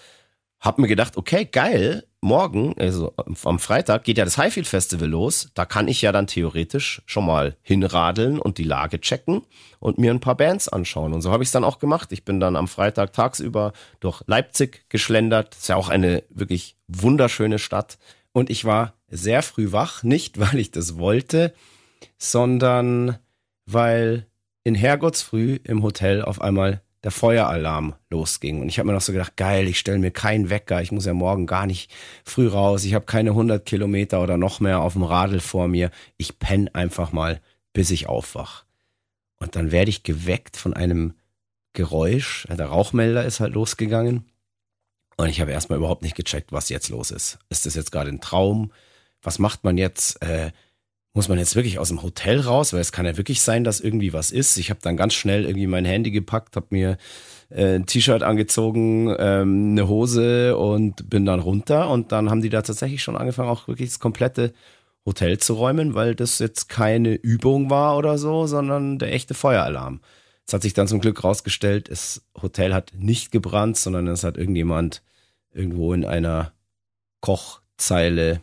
[0.61, 5.49] Hab mir gedacht, okay, geil, morgen, also am Freitag, geht ja das Highfield Festival los.
[5.55, 9.41] Da kann ich ja dann theoretisch schon mal hinradeln und die Lage checken
[9.79, 11.13] und mir ein paar Bands anschauen.
[11.13, 12.11] Und so habe ich es dann auch gemacht.
[12.11, 15.55] Ich bin dann am Freitag tagsüber durch Leipzig geschlendert.
[15.55, 17.97] Ist ja auch eine wirklich wunderschöne Stadt.
[18.31, 21.55] Und ich war sehr früh wach, nicht weil ich das wollte,
[22.19, 23.17] sondern
[23.65, 24.27] weil
[24.63, 28.61] in Herrgottsfrüh im Hotel auf einmal der Feueralarm losging.
[28.61, 31.05] Und ich habe mir noch so gedacht, geil, ich stelle mir keinen Wecker, ich muss
[31.05, 31.91] ja morgen gar nicht
[32.23, 35.89] früh raus, ich habe keine 100 Kilometer oder noch mehr auf dem Radl vor mir.
[36.17, 37.41] Ich penne einfach mal,
[37.73, 38.65] bis ich aufwach.
[39.37, 41.15] Und dann werde ich geweckt von einem
[41.73, 42.47] Geräusch.
[42.49, 44.25] Der Rauchmelder ist halt losgegangen.
[45.17, 47.39] Und ich habe erstmal überhaupt nicht gecheckt, was jetzt los ist.
[47.49, 48.71] Ist das jetzt gerade ein Traum?
[49.21, 50.21] Was macht man jetzt?
[50.21, 50.51] Äh,
[51.13, 53.81] muss man jetzt wirklich aus dem Hotel raus, weil es kann ja wirklich sein, dass
[53.81, 54.57] irgendwie was ist.
[54.57, 56.97] Ich habe dann ganz schnell irgendwie mein Handy gepackt, habe mir
[57.49, 62.49] äh, ein T-Shirt angezogen, ähm, eine Hose und bin dann runter und dann haben die
[62.49, 64.53] da tatsächlich schon angefangen, auch wirklich das komplette
[65.05, 69.99] Hotel zu räumen, weil das jetzt keine Übung war oder so, sondern der echte Feueralarm.
[70.47, 74.37] Es hat sich dann zum Glück rausgestellt, das Hotel hat nicht gebrannt, sondern es hat
[74.37, 75.03] irgendjemand
[75.53, 76.53] irgendwo in einer
[77.19, 78.41] Kochzeile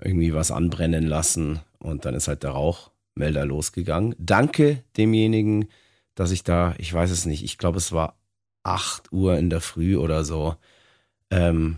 [0.00, 4.14] irgendwie was anbrennen lassen und dann ist halt der Rauchmelder losgegangen.
[4.18, 5.68] Danke demjenigen,
[6.14, 8.16] dass ich da, ich weiß es nicht, ich glaube, es war
[8.62, 10.56] 8 Uhr in der Früh oder so.
[11.30, 11.76] Ähm,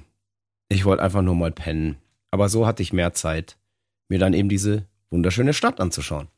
[0.69, 1.97] ich wollte einfach nur mal pennen.
[2.31, 3.59] Aber so hatte ich mehr Zeit,
[4.09, 6.29] mir dann eben diese wunderschöne Stadt anzuschauen.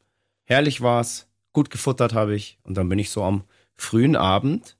[0.44, 3.44] Herrlich war's, gut gefuttert habe ich und dann bin ich so am
[3.76, 4.77] frühen Abend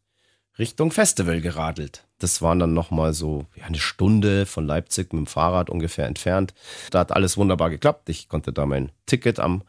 [0.58, 2.06] Richtung Festival geradelt.
[2.18, 6.54] Das waren dann nochmal so eine Stunde von Leipzig mit dem Fahrrad ungefähr entfernt.
[6.90, 8.08] Da hat alles wunderbar geklappt.
[8.08, 9.62] Ich konnte da mein Ticket am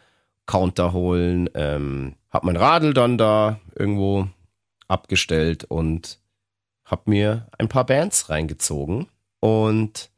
[0.47, 4.27] Counter holen, ähm, hab mein Radl dann da irgendwo
[4.87, 6.19] abgestellt und
[6.85, 9.07] habe mir ein paar Bands reingezogen
[9.39, 10.09] und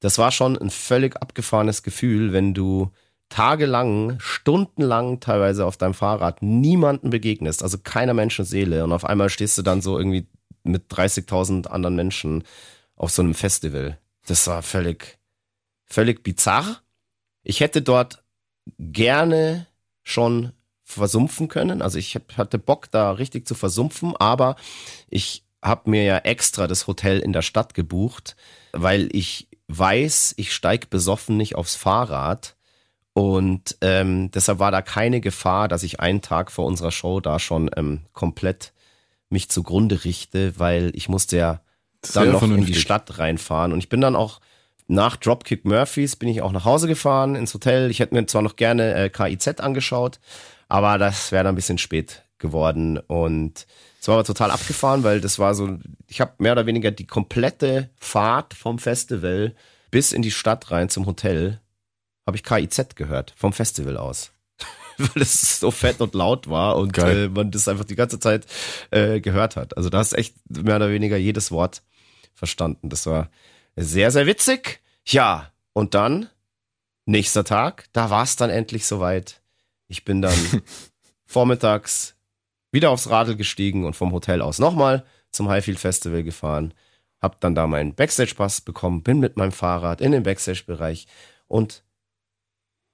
[0.00, 2.90] das war schon ein völlig abgefahrenes Gefühl, wenn du
[3.30, 9.56] tagelang, stundenlang teilweise auf deinem Fahrrad niemanden begegnest, also keiner Menschenseele und auf einmal stehst
[9.56, 10.26] du dann so irgendwie
[10.62, 12.44] mit 30.000 anderen Menschen
[12.96, 13.98] auf so einem Festival.
[14.26, 15.18] Das war völlig,
[15.86, 16.82] völlig bizarr.
[17.42, 18.22] Ich hätte dort
[18.78, 19.66] gerne
[20.02, 20.52] schon
[20.84, 21.82] versumpfen können.
[21.82, 24.56] Also ich hatte Bock da richtig zu versumpfen, aber
[25.08, 28.36] ich habe mir ja extra das Hotel in der Stadt gebucht,
[28.72, 32.56] weil ich weiß, ich steig besoffen nicht aufs Fahrrad
[33.20, 37.38] und ähm, deshalb war da keine Gefahr, dass ich einen Tag vor unserer Show da
[37.38, 38.72] schon ähm, komplett
[39.28, 41.60] mich zugrunde richte, weil ich musste ja
[42.02, 42.68] Sehr dann noch vernünftig.
[42.68, 43.74] in die Stadt reinfahren.
[43.74, 44.40] Und ich bin dann auch
[44.88, 47.90] nach Dropkick Murphys bin ich auch nach Hause gefahren ins Hotel.
[47.90, 50.18] Ich hätte mir zwar noch gerne äh, KIZ angeschaut,
[50.70, 52.96] aber das wäre dann ein bisschen spät geworden.
[52.96, 53.66] Und
[54.00, 57.06] es war aber total abgefahren, weil das war so, ich habe mehr oder weniger die
[57.06, 59.54] komplette Fahrt vom Festival
[59.90, 61.60] bis in die Stadt rein zum Hotel
[62.26, 64.32] habe ich KIZ gehört, vom Festival aus.
[64.98, 68.46] Weil es so fett und laut war und äh, man das einfach die ganze Zeit
[68.90, 69.76] äh, gehört hat.
[69.76, 71.82] Also da hast echt mehr oder weniger jedes Wort
[72.34, 72.88] verstanden.
[72.88, 73.30] Das war
[73.76, 74.80] sehr, sehr witzig.
[75.06, 76.28] Ja, und dann,
[77.06, 79.40] nächster Tag, da war es dann endlich soweit.
[79.88, 80.38] Ich bin dann
[81.26, 82.14] vormittags
[82.72, 86.74] wieder aufs Radl gestiegen und vom Hotel aus nochmal zum Highfield Festival gefahren.
[87.20, 91.06] Hab dann da meinen Backstage-Pass bekommen, bin mit meinem Fahrrad in den Backstage-Bereich
[91.48, 91.82] und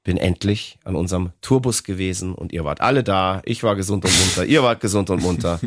[0.07, 3.43] bin endlich an unserem Tourbus gewesen und ihr wart alle da.
[3.45, 5.59] Ich war gesund und munter, ihr wart gesund und munter.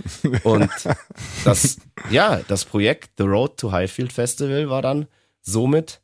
[0.44, 0.70] Und
[1.44, 1.78] das,
[2.10, 5.08] ja, das Projekt The Road to Highfield Festival war dann
[5.42, 6.00] somit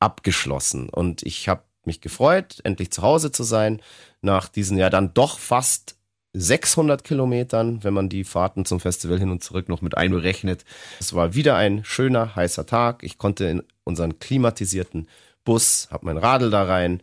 [0.00, 0.88] abgeschlossen.
[0.88, 3.80] Und ich habe mich gefreut, endlich zu Hause zu sein,
[4.20, 5.96] nach diesen ja dann doch fast
[6.32, 10.64] 600 Kilometern, wenn man die Fahrten zum Festival hin und zurück noch mit einberechnet.
[10.98, 13.04] Es war wieder ein schöner, heißer Tag.
[13.04, 15.06] Ich konnte in unseren klimatisierten
[15.44, 17.00] Bus, habe mein Radl da rein,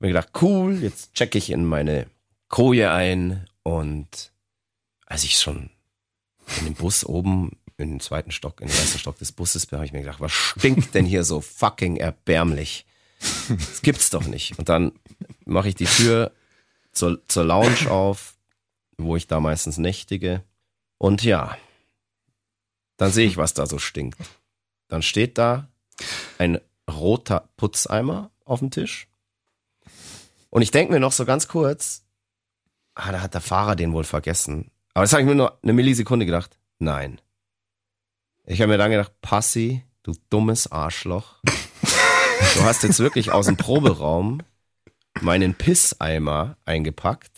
[0.00, 2.06] mir gedacht, cool, jetzt checke ich in meine
[2.48, 4.32] Koje ein und
[5.06, 5.70] als ich schon
[6.58, 9.78] in dem Bus oben in den zweiten Stock, in den ersten Stock des Busses bin,
[9.78, 12.86] habe ich mir gedacht, was stinkt denn hier so fucking erbärmlich?
[13.48, 14.58] Das gibt's doch nicht.
[14.58, 14.92] Und dann
[15.44, 16.32] mache ich die Tür
[16.92, 18.36] zur, zur Lounge auf,
[18.96, 20.42] wo ich da meistens nächtige.
[20.98, 21.56] Und ja,
[22.96, 24.18] dann sehe ich, was da so stinkt.
[24.88, 25.68] Dann steht da
[26.38, 29.09] ein roter Putzeimer auf dem Tisch
[30.50, 32.04] und ich denke mir noch so ganz kurz,
[32.94, 34.70] ah, da hat der Fahrer den wohl vergessen.
[34.94, 36.58] Aber das habe ich mir nur eine Millisekunde gedacht.
[36.78, 37.20] Nein.
[38.44, 41.36] Ich habe mir dann gedacht, Passi, du dummes Arschloch.
[42.54, 44.42] Du hast jetzt wirklich aus dem Proberaum
[45.20, 47.30] meinen Pisseimer eingepackt.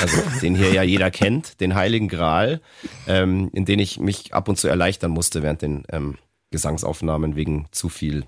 [0.00, 2.60] Also den hier ja jeder kennt, den Heiligen Gral,
[3.06, 6.18] ähm, in den ich mich ab und zu erleichtern musste während den ähm,
[6.50, 8.26] Gesangsaufnahmen wegen zu viel,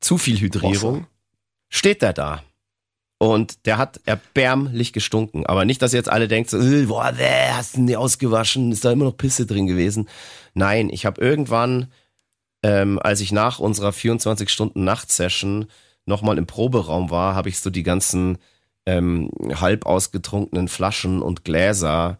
[0.00, 1.06] zu viel Hydrierung.
[1.68, 2.42] Steht der da?
[3.18, 5.46] Und der hat erbärmlich gestunken.
[5.46, 8.72] Aber nicht, dass jetzt alle denkt, so, äh, boah, bäh, hast du nie ausgewaschen?
[8.72, 10.08] Ist da immer noch Pisse drin gewesen?
[10.54, 11.90] Nein, ich habe irgendwann,
[12.62, 15.66] ähm, als ich nach unserer 24-Stunden-Nacht-Session
[16.04, 18.38] nochmal im Proberaum war, habe ich so die ganzen
[18.84, 22.18] ähm, halb ausgetrunkenen Flaschen und Gläser,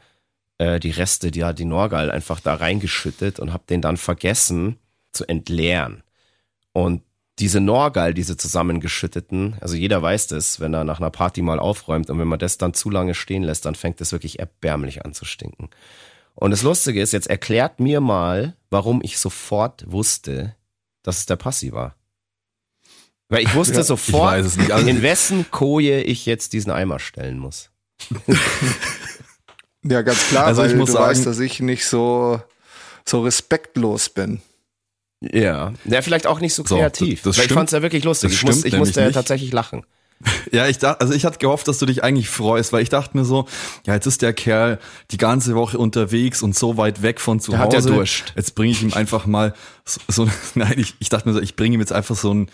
[0.59, 4.79] äh, die Reste, die hat die Norgal einfach da reingeschüttet und habe den dann vergessen
[5.13, 6.03] zu entleeren.
[6.73, 7.03] Und
[7.39, 12.09] diese Norgal, diese zusammengeschütteten, also jeder weiß das, wenn er nach einer Party mal aufräumt
[12.09, 15.13] und wenn man das dann zu lange stehen lässt, dann fängt es wirklich erbärmlich an
[15.13, 15.69] zu stinken.
[16.35, 20.55] Und das Lustige ist, jetzt erklärt mir mal, warum ich sofort wusste,
[21.03, 21.95] dass es der Passi war.
[23.29, 27.39] Weil ich wusste ja, sofort, ich also in wessen Koje ich jetzt diesen Eimer stellen
[27.39, 27.71] muss.
[29.83, 32.41] ja, ganz klar, also weil ich muss du sagen, weißt, dass ich nicht so,
[33.05, 34.41] so respektlos bin.
[35.21, 37.23] Ja, ja, vielleicht auch nicht so kreativ.
[37.23, 38.33] So, das, das ich fand es ja wirklich lustig.
[38.33, 39.85] Ich, muss, ich musste ja tatsächlich lachen.
[40.51, 43.17] Ja, ich dachte, also ich hatte gehofft, dass du dich eigentlich freust, weil ich dachte
[43.17, 43.47] mir so,
[43.87, 44.79] ja, jetzt ist der Kerl
[45.11, 47.77] die ganze Woche unterwegs und so weit weg von zu der Hause.
[47.77, 48.33] Hat ja Durst.
[48.35, 49.55] Jetzt bringe ich ihm einfach mal
[49.85, 52.51] so, so nein, ich, ich dachte mir so, ich bringe ihm jetzt einfach so ein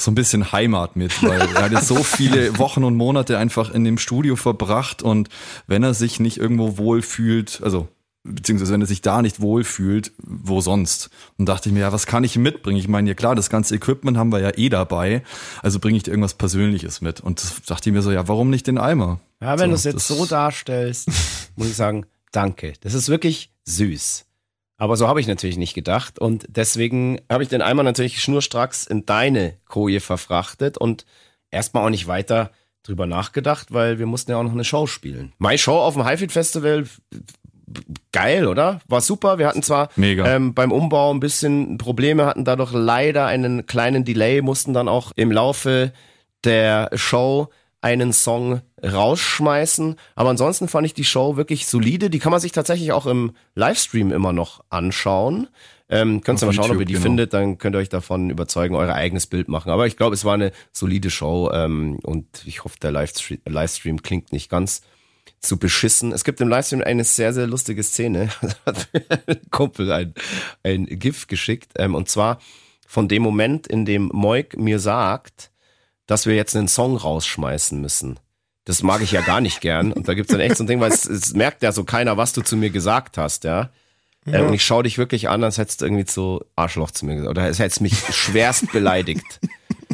[0.00, 3.72] so ein bisschen Heimat mit, weil er hat jetzt so viele Wochen und Monate einfach
[3.72, 5.28] in dem Studio verbracht und
[5.66, 7.88] wenn er sich nicht irgendwo wohl fühlt, also
[8.34, 11.10] beziehungsweise wenn er sich da nicht wohlfühlt, wo sonst?
[11.36, 12.78] Und dachte ich mir, ja, was kann ich mitbringen?
[12.78, 15.22] Ich meine, ja klar, das ganze Equipment haben wir ja eh dabei,
[15.62, 17.20] also bringe ich dir irgendwas Persönliches mit.
[17.20, 19.20] Und dachte ich mir so, ja, warum nicht den Eimer?
[19.40, 21.08] Ja, wenn so, du es jetzt so darstellst,
[21.56, 22.74] muss ich sagen, danke.
[22.80, 24.26] Das ist wirklich süß.
[24.76, 26.18] Aber so habe ich natürlich nicht gedacht.
[26.18, 31.04] Und deswegen habe ich den Eimer natürlich schnurstracks in deine Koje verfrachtet und
[31.50, 32.52] erstmal auch nicht weiter
[32.84, 35.32] drüber nachgedacht, weil wir mussten ja auch noch eine Show spielen.
[35.38, 36.86] My Show auf dem Highfield Festival
[38.12, 38.80] geil, oder?
[38.88, 39.38] War super.
[39.38, 44.42] Wir hatten zwar ähm, beim Umbau ein bisschen Probleme, hatten dadurch leider einen kleinen Delay,
[44.42, 45.92] mussten dann auch im Laufe
[46.44, 47.48] der Show
[47.80, 49.96] einen Song rausschmeißen.
[50.14, 52.10] Aber ansonsten fand ich die Show wirklich solide.
[52.10, 55.48] Die kann man sich tatsächlich auch im Livestream immer noch anschauen.
[55.90, 57.04] Ähm, könnt ihr mal schauen, YouTube, ob ihr die genau.
[57.04, 59.70] findet, dann könnt ihr euch davon überzeugen, euer eigenes Bild machen.
[59.70, 64.02] Aber ich glaube, es war eine solide Show ähm, und ich hoffe, der Livestream, Livestream
[64.02, 64.82] klingt nicht ganz
[65.40, 66.12] zu beschissen.
[66.12, 68.30] Es gibt im Livestream eine sehr, sehr lustige Szene.
[68.66, 68.88] hat
[69.26, 70.14] ein Kumpel ein,
[70.62, 71.72] ein GIF geschickt.
[71.76, 72.38] Ähm, und zwar
[72.86, 75.50] von dem Moment, in dem Moik mir sagt,
[76.06, 78.18] dass wir jetzt einen Song rausschmeißen müssen.
[78.64, 79.92] Das mag ich ja gar nicht gern.
[79.92, 82.16] Und da gibt's dann echt so ein Ding, weil es, es merkt ja so keiner,
[82.16, 83.70] was du zu mir gesagt hast, ja.
[84.26, 84.42] ja.
[84.42, 87.30] Und ich schaue dich wirklich an, als hättest du irgendwie so Arschloch zu mir gesagt.
[87.30, 89.40] Oder als hättest mich schwerst beleidigt.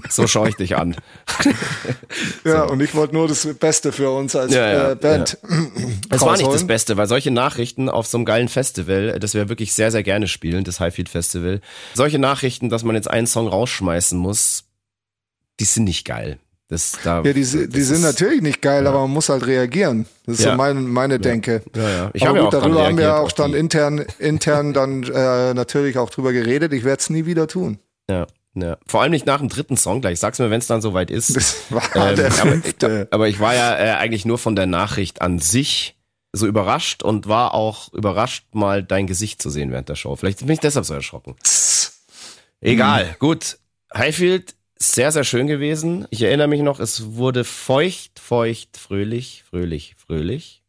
[0.08, 0.96] So schaue ich dich an.
[2.44, 2.72] ja, so.
[2.72, 5.38] und ich wollte nur das Beste für uns als ja, ja, äh, Band.
[5.42, 5.58] Ja.
[6.10, 9.48] Es war nicht das Beste, weil solche Nachrichten auf so einem geilen Festival, das wir
[9.48, 11.60] wirklich sehr, sehr gerne spielen, das Highfield Festival,
[11.94, 14.64] solche Nachrichten, dass man jetzt einen Song rausschmeißen muss,
[15.60, 16.38] die sind nicht geil.
[16.68, 18.90] Das, da, ja, die, die sind ist, natürlich nicht geil, ja.
[18.90, 20.06] aber man muss halt reagieren.
[20.24, 20.52] Das ist ja.
[20.52, 21.62] so mein, meine Denke.
[21.76, 22.10] Ja, ja.
[22.14, 26.08] Ich aber gut, ja darüber haben wir auch dann intern, intern dann äh, natürlich auch
[26.08, 26.72] drüber geredet.
[26.72, 27.78] Ich werde es nie wieder tun.
[28.08, 28.26] Ja.
[28.54, 28.78] Ja.
[28.86, 30.20] Vor allem nicht nach dem dritten Song gleich.
[30.20, 31.36] Sag's mir, wenn es dann soweit ist.
[31.36, 33.08] Das war ähm, der fünfte.
[33.10, 35.96] Aber, aber, ich war ja äh, eigentlich nur von der Nachricht an sich
[36.32, 40.16] so überrascht und war auch überrascht, mal dein Gesicht zu sehen während der Show.
[40.16, 41.36] Vielleicht bin ich deshalb so erschrocken.
[42.60, 43.14] Egal, hm.
[43.18, 43.58] gut.
[43.92, 46.06] Highfield sehr, sehr schön gewesen.
[46.10, 50.62] Ich erinnere mich noch, es wurde feucht, feucht, fröhlich, fröhlich, fröhlich.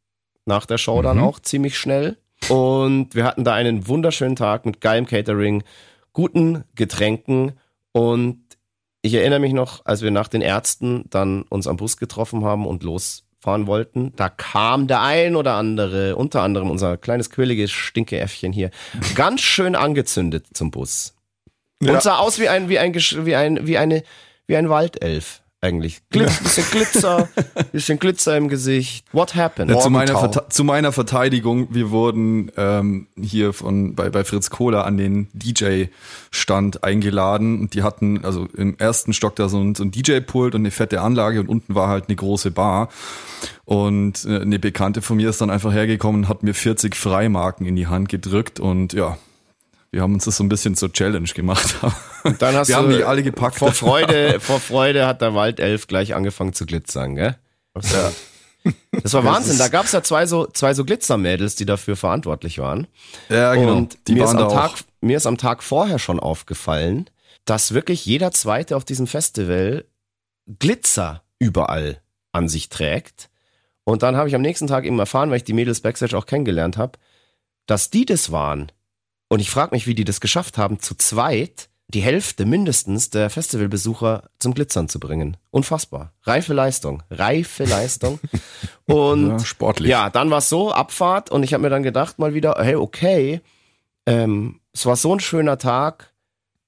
[0.46, 1.04] Nach der Show mhm.
[1.04, 2.18] dann auch ziemlich schnell.
[2.50, 5.64] Und wir hatten da einen wunderschönen Tag mit geilem Catering,
[6.14, 7.54] guten Getränken
[7.96, 8.42] und
[9.04, 12.68] ich erinnere mich noch, als wir nach den Ärzten dann uns am Bus getroffen haben
[12.68, 18.52] und losfahren wollten, da kam der ein oder andere, unter anderem unser kleines quirliges Stinkeäffchen
[18.52, 18.70] hier,
[19.16, 21.16] ganz schön angezündet zum Bus.
[21.82, 21.94] Ja.
[21.94, 24.04] Und sah aus wie ein, wie ein, wie ein, wie eine,
[24.46, 26.02] wie ein Waldelf eigentlich.
[26.10, 27.30] Glitz, bisschen Glitzer,
[27.72, 29.06] bisschen Glitzer im Gesicht.
[29.12, 29.72] What happened?
[29.72, 34.86] Ja, zu, meiner zu meiner Verteidigung, wir wurden ähm, hier von bei, bei Fritz Kohler
[34.86, 39.84] an den DJ-Stand eingeladen und die hatten also im ersten Stock da so ein, so
[39.84, 42.90] ein DJ-Pult und eine fette Anlage und unten war halt eine große Bar.
[43.66, 47.66] Und äh, eine Bekannte von mir ist dann einfach hergekommen und hat mir 40 Freimarken
[47.66, 49.18] in die Hand gedrückt und ja,
[49.96, 51.78] wir haben uns das so ein bisschen zur Challenge gemacht.
[52.26, 53.56] Und dann hast wir du haben die alle gepackt.
[53.56, 57.38] Vor Freude, vor Freude hat der Waldelf gleich angefangen zu glitzern, gell?
[57.82, 58.12] Ja.
[59.04, 59.60] Das war Wahnsinn.
[59.60, 62.88] Da gab es ja zwei so, zwei so Glitzermädels, die dafür verantwortlich waren.
[63.30, 63.74] Ja, genau.
[63.74, 64.72] Und die mir, ist am Tag,
[65.02, 67.08] mir ist am Tag vorher schon aufgefallen,
[67.46, 69.86] dass wirklich jeder Zweite auf diesem Festival
[70.60, 73.30] Glitzer überall an sich trägt.
[73.84, 76.26] Und dann habe ich am nächsten Tag eben erfahren, weil ich die Mädels Backstage auch
[76.26, 76.98] kennengelernt habe,
[77.68, 78.72] dass die das waren,
[79.28, 83.30] und ich frage mich, wie die das geschafft haben, zu zweit die Hälfte mindestens der
[83.30, 85.38] Festivalbesucher zum Glitzern zu bringen.
[85.52, 86.14] Unfassbar.
[86.24, 87.04] Reife Leistung.
[87.12, 88.20] Reife Leistung.
[88.86, 89.90] Und ja, sportlich.
[89.90, 92.76] Ja, dann war es so, Abfahrt, und ich habe mir dann gedacht, mal wieder, hey,
[92.76, 93.42] okay,
[94.06, 96.14] ähm, es war so ein schöner Tag.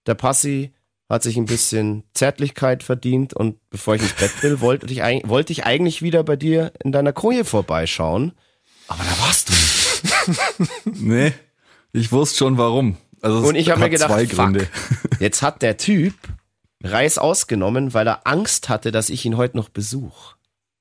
[0.08, 0.74] Der Passi
[1.10, 5.00] hat sich ein bisschen Zärtlichkeit verdient und bevor ich ins Bett will, wollte ich,
[5.30, 8.34] wollte ich eigentlich wieder bei dir in deiner Koje vorbeischauen.
[8.88, 10.62] Aber da warst du nicht.
[11.02, 11.34] nee.
[11.98, 12.98] Ich wusste schon warum.
[13.22, 14.68] Also und ich habe mir gedacht, zwei Gründe.
[14.72, 16.14] Fuck, jetzt hat der Typ
[16.84, 20.36] Reis ausgenommen, weil er Angst hatte, dass ich ihn heute noch besuche.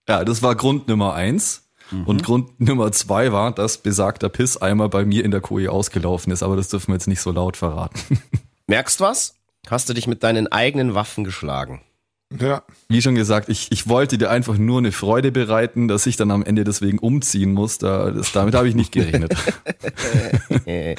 [0.08, 1.70] Ja, das war Grund Nummer eins.
[1.90, 2.04] Mhm.
[2.04, 6.42] Und Grund Nummer zwei war, dass besagter Pisseimer bei mir in der Koje ausgelaufen ist,
[6.42, 8.20] aber das dürfen wir jetzt nicht so laut verraten.
[8.66, 9.36] Merkst was?
[9.68, 11.80] Hast du dich mit deinen eigenen Waffen geschlagen?
[12.40, 12.62] Ja.
[12.88, 16.30] Wie schon gesagt, ich, ich wollte dir einfach nur eine Freude bereiten, dass ich dann
[16.30, 17.78] am Ende deswegen umziehen muss.
[17.78, 19.34] Da, das, damit habe ich nicht gerechnet.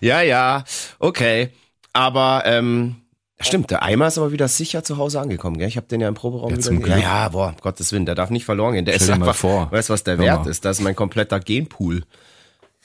[0.00, 0.64] ja, ja,
[0.98, 1.50] okay.
[1.94, 2.96] Aber ähm,
[3.40, 5.56] stimmt, der Eimer ist aber wieder sicher zu Hause angekommen.
[5.56, 5.68] Gell?
[5.68, 6.88] Ich habe den ja im Proberaum ja, wieder.
[6.88, 8.84] Ja, ja, boah, Gottes Willen, der darf nicht verloren gehen.
[8.84, 9.72] Der Stell ist einfach, vor.
[9.72, 10.66] weißt du, was der Wert ist?
[10.66, 12.02] Da ist mein kompletter Genpool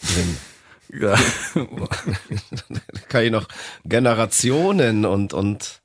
[0.01, 0.37] drin.
[1.01, 1.15] Ja.
[3.09, 3.47] kann ich noch
[3.85, 5.80] Generationen und und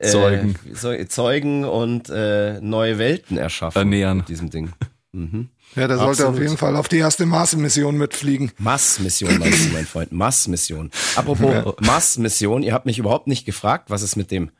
[0.00, 3.78] Zeugen, äh, Zeugen und äh, neue Welten erschaffen.
[3.78, 4.18] Ernähren.
[4.18, 4.70] Mit diesem Ding.
[5.12, 5.48] Mhm.
[5.74, 6.34] Ja, der sollte Absolut.
[6.34, 8.52] auf jeden Fall auf die erste Mars-Mission mitfliegen.
[8.58, 10.12] Mars-Mission meinst du, mein Freund.
[10.12, 10.90] Mars-Mission.
[11.16, 11.74] Apropos ja.
[11.80, 14.50] Mars-Mission, ihr habt mich überhaupt nicht gefragt, was es mit dem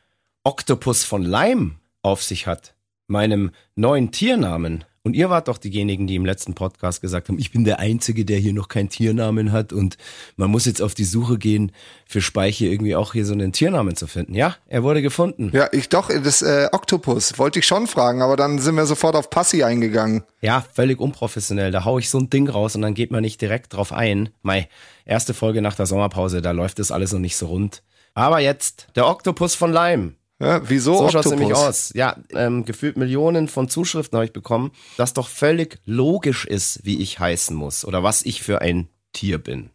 [0.43, 2.75] Oktopus von Leim auf sich hat.
[3.07, 4.83] Meinem neuen Tiernamen.
[5.03, 8.25] Und ihr wart doch diejenigen, die im letzten Podcast gesagt haben, ich bin der Einzige,
[8.25, 9.97] der hier noch keinen Tiernamen hat und
[10.35, 11.71] man muss jetzt auf die Suche gehen,
[12.05, 14.33] für Speiche irgendwie auch hier so einen Tiernamen zu finden.
[14.33, 15.51] Ja, er wurde gefunden.
[15.53, 19.15] Ja, ich doch, das äh, Oktopus wollte ich schon fragen, aber dann sind wir sofort
[19.15, 20.23] auf Passi eingegangen.
[20.41, 21.71] Ja, völlig unprofessionell.
[21.71, 24.29] Da hau ich so ein Ding raus und dann geht man nicht direkt drauf ein.
[24.41, 24.67] Mei,
[25.05, 27.83] erste Folge nach der Sommerpause, da läuft das alles noch nicht so rund.
[28.13, 30.15] Aber jetzt, der Oktopus von Leim.
[30.41, 31.11] Ja, wieso So Oktopus?
[31.13, 31.91] schaut's nämlich aus.
[31.93, 37.01] Ja, ähm, gefühlt Millionen von Zuschriften habe ich bekommen, dass doch völlig logisch ist, wie
[37.01, 39.69] ich heißen muss oder was ich für ein Tier bin.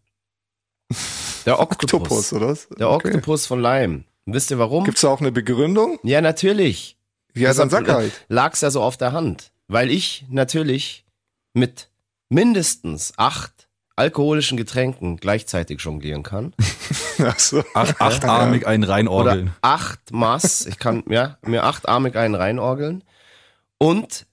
[1.46, 1.92] Der Oktopus.
[1.94, 2.48] Oktopus, oder?
[2.48, 2.68] was?
[2.78, 3.08] Der Okay.
[3.08, 4.04] Oktopus von Leim.
[4.26, 4.84] Und wisst ihr warum?
[4.84, 5.98] Gibt's da auch eine Begründung?
[6.02, 6.96] Ja, natürlich.
[7.34, 8.12] Ja, dann sag halt.
[8.28, 9.50] Lag's ja so auf der Hand.
[9.68, 11.04] Weil ich natürlich
[11.52, 11.90] mit
[12.30, 13.52] mindestens acht
[13.96, 16.54] alkoholischen Getränken gleichzeitig jonglieren kann.
[17.18, 17.64] Ach so.
[17.74, 19.44] Acht, achtarmig einen reinorgeln.
[19.44, 20.66] Oder acht Maß.
[20.66, 23.04] Ich kann ja, mir achtarmig einen reinorgeln.
[23.78, 24.26] Und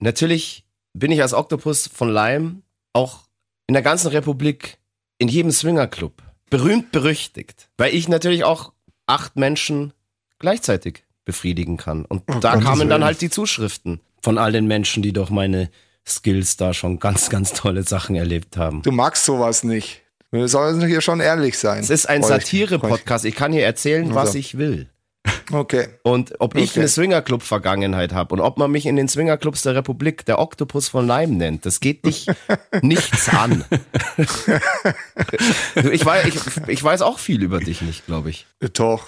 [0.00, 2.62] natürlich bin ich als Oktopus von Leim
[2.92, 3.24] auch
[3.66, 4.78] in der ganzen Republik
[5.18, 7.68] in jedem Swingerclub berühmt berüchtigt.
[7.76, 8.72] Weil ich natürlich auch
[9.06, 9.92] acht Menschen
[10.38, 12.04] gleichzeitig befriedigen kann.
[12.04, 15.70] Und Oh, da kamen dann halt die Zuschriften von all den Menschen, die doch meine
[16.06, 18.82] Skills da schon ganz, ganz tolle Sachen erlebt haben.
[18.82, 20.02] Du magst sowas nicht.
[20.30, 21.80] Wir sollen hier schon ehrlich sein.
[21.80, 23.24] Es ist ein Satire-Podcast.
[23.24, 24.38] Ich kann hier erzählen, was Also.
[24.38, 24.88] ich will.
[25.52, 25.88] Okay.
[26.02, 26.80] Und ob ich Okay.
[26.80, 31.06] eine Swingerclub-Vergangenheit habe und ob man mich in den Swingerclubs der Republik der Oktopus von
[31.06, 32.26] Leim nennt, das geht dich
[32.82, 33.64] nichts an.
[34.16, 38.46] Ich, weiß, ich, ich weiß auch viel über dich nicht, glaube ich.
[38.74, 39.06] Doch.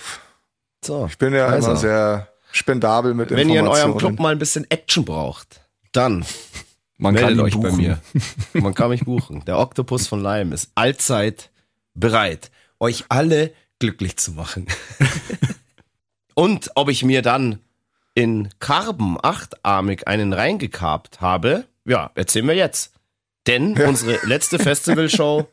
[0.85, 3.91] So, Ich bin ja also, immer sehr spendabel mit Wenn ihr in Informationen.
[3.91, 5.61] eurem Club mal ein bisschen Action braucht,
[5.93, 6.25] dann
[6.99, 7.77] Man meldet ihn euch bei buchen.
[7.77, 8.01] mir.
[8.55, 9.45] Man kann mich buchen.
[9.45, 11.51] Der Oktopus von Leim ist allzeit
[11.95, 14.67] bereit, euch alle glücklich zu machen.
[16.35, 17.61] Und ob ich mir dann
[18.15, 22.93] in Karben achtarmig einen reingekarbt habe, ja, erzählen wir jetzt.
[23.47, 25.49] Denn unsere letzte Festivalshow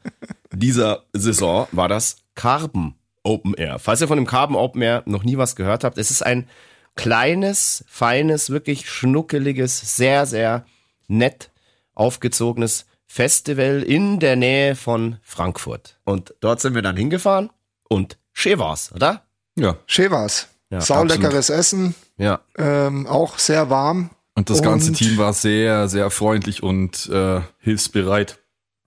[0.51, 3.79] dieser Saison war das Karben Open Air.
[3.79, 6.47] Falls ihr von dem Karben Open Air noch nie was gehört habt, es ist ein
[6.95, 10.65] kleines, feines, wirklich schnuckeliges, sehr, sehr
[11.07, 11.51] nett
[11.93, 15.99] aufgezogenes Festival in der Nähe von Frankfurt.
[16.03, 17.51] Und dort sind wir dann hingefahren
[17.87, 19.23] und schön war's, oder?
[19.55, 19.77] Ja.
[19.85, 20.47] Schön war's.
[20.71, 22.41] Ja, Sauleckeres Essen, Ja.
[22.57, 24.09] ähm, auch sehr warm.
[24.35, 28.39] Und das ganze Und- Team war sehr, sehr freundlich und äh, hilfsbereit.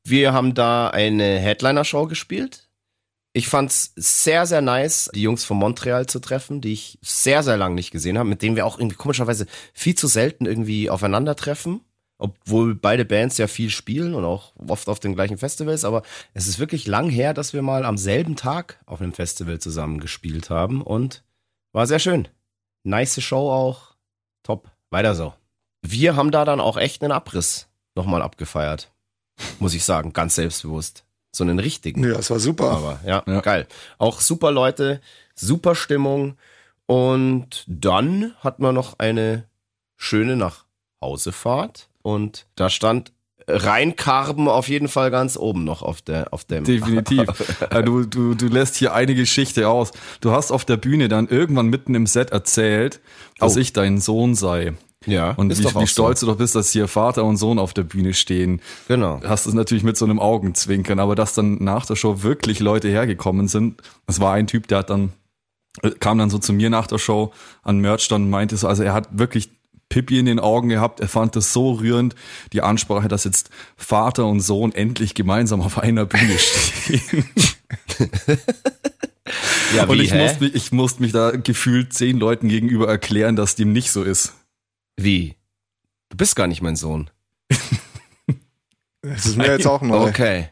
[0.02, 2.68] Wir haben da eine Headliner-Show gespielt.
[3.32, 7.56] Ich fand's sehr, sehr nice, die Jungs von Montreal zu treffen, die ich sehr, sehr
[7.56, 11.82] lange nicht gesehen habe, mit denen wir auch irgendwie komischerweise viel zu selten irgendwie aufeinandertreffen.
[12.18, 16.02] Obwohl beide Bands ja viel spielen und auch oft auf den gleichen Festivals, aber
[16.32, 20.00] es ist wirklich lang her, dass wir mal am selben Tag auf einem Festival zusammen
[20.00, 21.24] gespielt haben und
[21.72, 22.26] war sehr schön.
[22.84, 23.96] Nice Show auch.
[24.42, 24.70] Top.
[24.90, 25.34] Weiter so.
[25.82, 28.90] Wir haben da dann auch echt einen Abriss nochmal abgefeiert.
[29.58, 31.04] Muss ich sagen, ganz selbstbewusst.
[31.34, 32.02] So einen richtigen.
[32.02, 32.70] Ja, das war super.
[32.70, 33.40] Aber ja, Ja.
[33.40, 33.66] geil.
[33.98, 35.02] Auch super Leute,
[35.34, 36.38] super Stimmung.
[36.86, 39.44] Und dann hat man noch eine
[39.96, 41.88] schöne Nachhausefahrt.
[42.06, 43.12] Und da stand
[43.48, 46.62] Reinkarben auf jeden Fall ganz oben noch auf der auf dem.
[46.64, 47.26] Definitiv.
[47.70, 49.90] Äh, du, du, du lässt hier eine Geschichte aus.
[50.20, 53.00] Du hast auf der Bühne dann irgendwann mitten im Set erzählt,
[53.38, 53.60] dass Oh.
[53.60, 54.74] ich dein Sohn sei.
[55.04, 57.84] Ja, Und wie, wie stolz du doch bist, dass hier Vater und Sohn auf der
[57.84, 58.60] Bühne stehen.
[58.88, 58.94] So.
[58.94, 59.20] Genau.
[59.24, 62.88] Hast es natürlich mit so einem Augenzwinkern, aber dass dann nach der Show wirklich Leute
[62.88, 63.82] hergekommen sind.
[64.06, 65.12] Es war ein Typ, der hat dann,
[65.82, 67.32] äh, kam dann so zu mir nach der Show
[67.62, 69.50] an Merch dann und meinte so, also er hat wirklich
[69.96, 71.00] Pippi in den Augen gehabt.
[71.00, 72.14] Er fand das so rührend,
[72.52, 77.24] die Ansprache, dass jetzt Vater und Sohn endlich gemeinsam auf einer Bühne stehen.
[79.74, 80.22] Ja, Und wie, ich hä?
[80.22, 84.04] musste, mich, ich musste mich da gefühlt zehn Leuten gegenüber erklären, dass dem nicht so
[84.04, 84.34] ist.
[84.96, 85.34] Wie?
[86.10, 87.10] Du bist gar nicht mein Sohn.
[89.02, 90.06] Das ist mir jetzt auch neu.
[90.08, 90.48] Okay.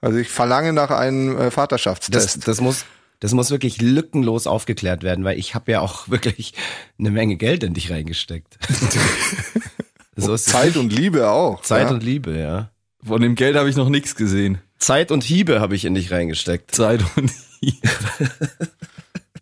[0.00, 2.48] Also ich verlange nach einem äh, Das, Vaterschaftstest.
[2.48, 2.84] das muss
[3.20, 6.54] das muss wirklich lückenlos aufgeklärt werden, weil ich habe ja auch wirklich
[6.98, 8.58] eine Menge Geld in dich reingesteckt.
[10.16, 11.62] so es Zeit und Liebe auch.
[11.62, 11.94] Zeit ja?
[11.94, 12.70] und Liebe, ja.
[13.04, 14.58] Von dem Geld habe ich noch nichts gesehen.
[14.78, 16.74] Zeit und Hiebe habe ich in dich reingesteckt.
[16.74, 17.32] Zeit und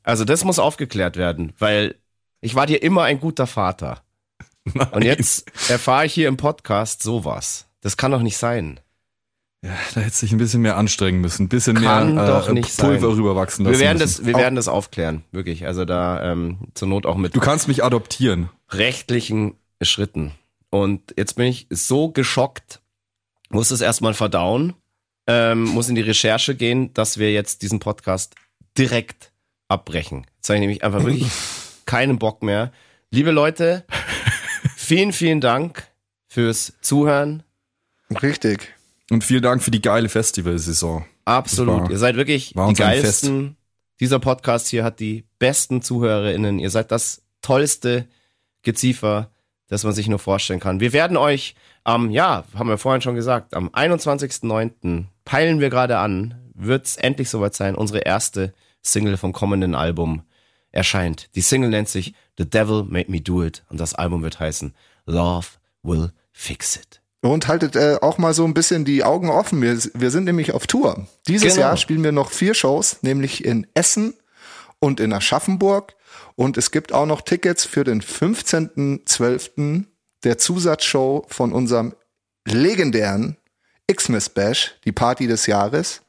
[0.02, 1.96] Also das muss aufgeklärt werden, weil
[2.40, 4.02] ich war dir immer ein guter Vater.
[4.92, 7.66] Und jetzt erfahre ich hier im Podcast sowas.
[7.80, 8.80] Das kann doch nicht sein.
[9.62, 12.52] Ja, da hätte sich ein bisschen mehr anstrengen müssen, ein bisschen Kann mehr doch äh,
[12.52, 13.16] nicht Pulver sein.
[13.18, 14.18] rüberwachsen lassen Wir werden müssen.
[14.18, 15.66] das, wir werden das aufklären, wirklich.
[15.66, 18.50] Also da ähm, zur Not auch mit Du kannst mich adoptieren.
[18.70, 20.32] rechtlichen Schritten.
[20.70, 22.80] Und jetzt bin ich so geschockt,
[23.48, 24.74] muss es erstmal verdauen,
[25.26, 28.34] ähm, muss in die Recherche gehen, dass wir jetzt diesen Podcast
[28.78, 29.32] direkt
[29.68, 30.26] abbrechen.
[30.36, 31.30] Jetzt habe ich nämlich einfach wirklich
[31.86, 32.72] keinen Bock mehr.
[33.10, 33.84] Liebe Leute,
[34.76, 35.88] vielen, vielen Dank
[36.28, 37.42] fürs Zuhören.
[38.22, 38.74] Richtig.
[39.10, 41.04] Und vielen Dank für die geile Festivalsaison.
[41.24, 41.82] Absolut.
[41.82, 43.56] war- ihr seid wirklich die geilsten.
[44.00, 46.58] Dieser Podcast hier hat die besten ZuhörerInnen.
[46.58, 48.06] Ihr seid das tollste
[48.62, 49.30] Geziefer,
[49.68, 50.80] das man sich nur vorstellen kann.
[50.80, 51.54] Wir werden euch
[51.84, 55.04] am, ja, haben wir vorhin schon gesagt, am 21.09.
[55.24, 57.74] peilen wir gerade an, wird es endlich soweit sein.
[57.74, 58.52] Unsere erste
[58.82, 60.22] Single vom kommenden Album
[60.72, 61.30] erscheint.
[61.34, 64.74] Die Single nennt sich The Devil Made Me Do It und das Album wird heißen
[65.06, 65.46] Love
[65.82, 67.00] Will Fix It.
[67.22, 69.60] Und haltet äh, auch mal so ein bisschen die Augen offen.
[69.62, 71.06] Wir, wir sind nämlich auf Tour.
[71.26, 71.66] Dieses Genau.
[71.68, 74.14] Jahr spielen wir noch vier Shows, nämlich in Essen
[74.78, 75.94] und in Aschaffenburg.
[76.36, 79.84] Und es gibt auch noch Tickets für den 15.12.
[80.24, 81.94] der Zusatzshow von unserem
[82.46, 83.36] legendären
[83.92, 86.02] Xmas Bash, die Party des Jahres.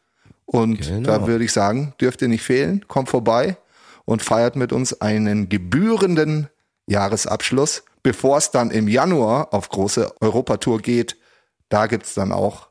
[0.45, 1.07] Und Genau.
[1.07, 2.85] da würde ich sagen, dürft ihr nicht fehlen.
[2.87, 3.57] Kommt vorbei
[4.05, 6.47] und feiert mit uns einen gebührenden
[6.87, 11.17] Jahresabschluss, bevor es dann im Januar auf große Europatour geht.
[11.67, 12.69] Da gibt's dann auch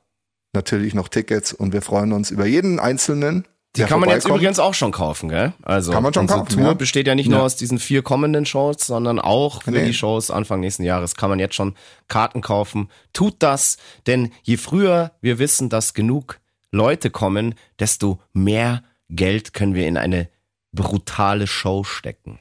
[0.55, 3.47] natürlich noch Tickets und wir freuen uns über jeden Einzelnen.
[3.77, 5.53] Die kann man jetzt übrigens auch schon kaufen, gell?
[5.61, 6.73] Also Kann man schon unsere kaufen, Tour ja.
[6.73, 9.85] besteht ja nicht nur aus diesen vier kommenden Shows, sondern auch für Nee.
[9.85, 11.75] die Shows Anfang nächsten Jahres kann man jetzt schon
[12.09, 12.89] Karten kaufen.
[13.13, 13.77] Tut das,
[14.07, 16.41] denn je früher wir wissen, dass genug
[16.73, 20.31] Leute kommen, desto mehr Geld können wir in eine
[20.73, 22.41] brutale Show stecken.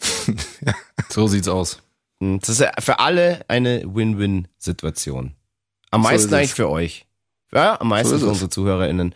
[1.08, 1.80] So sieht's aus.
[2.18, 5.34] Und Das ist ja für alle eine Win-Win-Situation.
[5.90, 7.06] Am So meisten eigentlich für euch.
[7.52, 9.14] Ja, am meisten So für unsere ZuhörerInnen.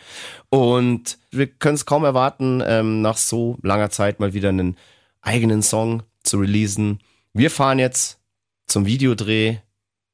[0.51, 4.77] Und wir können es kaum erwarten, ähm, nach so langer Zeit mal wieder einen
[5.21, 7.01] eigenen Song zu releasen.
[7.33, 8.19] Wir fahren jetzt
[8.67, 9.59] zum Videodreh,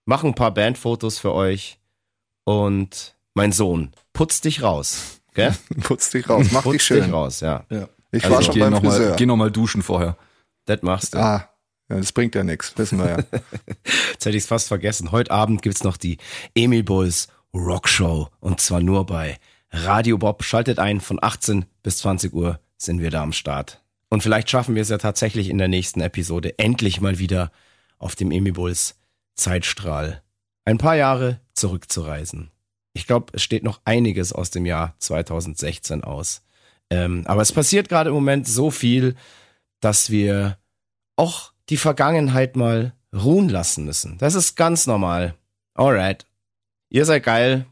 [0.06, 1.78] machen ein paar Bandfotos für euch
[2.44, 5.20] und mein Sohn, putz dich raus.
[5.34, 5.54] Gell?
[5.82, 7.02] Putz dich raus, mach dich Putz schön.
[7.04, 7.66] dich raus, ja.
[8.10, 9.16] Ich Also war ich schon Geh beim nochmal Friseur.
[9.16, 10.16] geh noch mal duschen vorher.
[10.64, 11.18] Das machst du.
[11.18, 11.50] Ah,
[11.88, 13.16] das bringt ja nichts, wissen wir ja.
[14.12, 15.12] Jetzt hätte ich es fast vergessen.
[15.12, 16.18] Heute Abend gibt's noch die
[16.54, 19.38] Emil Bulls Rockshow und zwar nur bei
[19.70, 20.42] Radio Bob.
[20.44, 23.82] Schaltet ein, von 18 bis 20 Uhr sind wir da am Start.
[24.08, 27.50] Und vielleicht schaffen wir es ja tatsächlich in der nächsten Episode endlich mal wieder
[27.98, 28.98] auf dem Emil Bulls
[29.34, 30.22] Zeitstrahl
[30.64, 32.50] ein paar Jahre zurückzureisen.
[32.92, 36.42] Ich glaube, es steht noch einiges aus dem Jahr 2016 aus.
[36.88, 39.16] Ähm, aber es passiert gerade im Moment so viel,
[39.80, 40.58] dass wir
[41.16, 44.18] auch die Vergangenheit mal ruhen lassen müssen.
[44.18, 45.34] Das ist ganz normal.
[45.74, 46.26] Alright.
[46.88, 47.66] Ihr seid geil.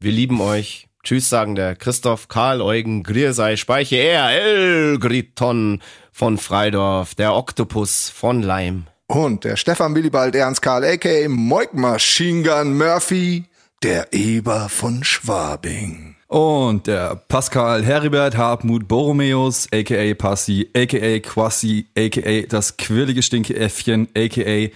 [0.00, 0.88] Wir lieben euch.
[1.02, 5.80] Tschüss sagen der Christoph, Karl, Eugen, Griersei, Speiche, er, El, Griton
[6.10, 8.88] von Freidorf, der Oktopus von Leim.
[9.06, 11.28] Und der Stefan Willibald Ernst Karl, a.k.a.
[11.28, 13.44] Moik Machine Gun Murphy,
[13.84, 16.15] der Eber von Schwabing.
[16.28, 20.14] Und der Pascal Heribert Hartmut Borromeus, a.k.a.
[20.14, 21.20] Passi, a.k.a.
[21.20, 22.46] Quassi, a.k.a.
[22.46, 24.70] das quirlige Stinkeäffchen, a.k.a.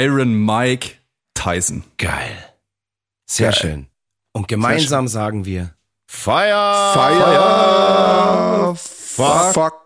[0.00, 0.90] Iron Mike
[1.34, 1.84] Tyson.
[1.96, 2.36] Geil.
[3.26, 3.58] Sehr Geil.
[3.60, 3.86] schön.
[4.32, 5.74] Und gemeinsam sagen wir
[6.06, 6.92] Feier!
[6.92, 8.74] Fire!
[8.76, 9.54] Fuck.
[9.54, 9.82] Fuck!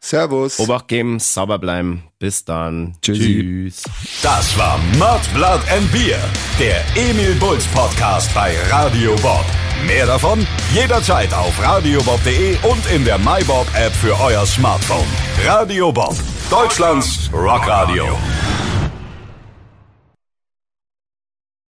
[0.00, 0.58] Servus.
[0.58, 2.04] Obacht geben, sauber bleiben.
[2.18, 2.96] Bis dann.
[3.02, 3.40] Tschüssi.
[3.40, 3.82] Tschüss.
[4.22, 6.18] Das war Mud, Blood and Beer,
[6.58, 9.44] der Emil Bulls Podcast bei Radio Bob.
[9.86, 15.06] Mehr davon jederzeit auf radiobob.de und in der MyBob App für euer Smartphone.
[15.44, 16.14] Radio Bob,
[16.50, 18.04] Deutschlands Rockradio.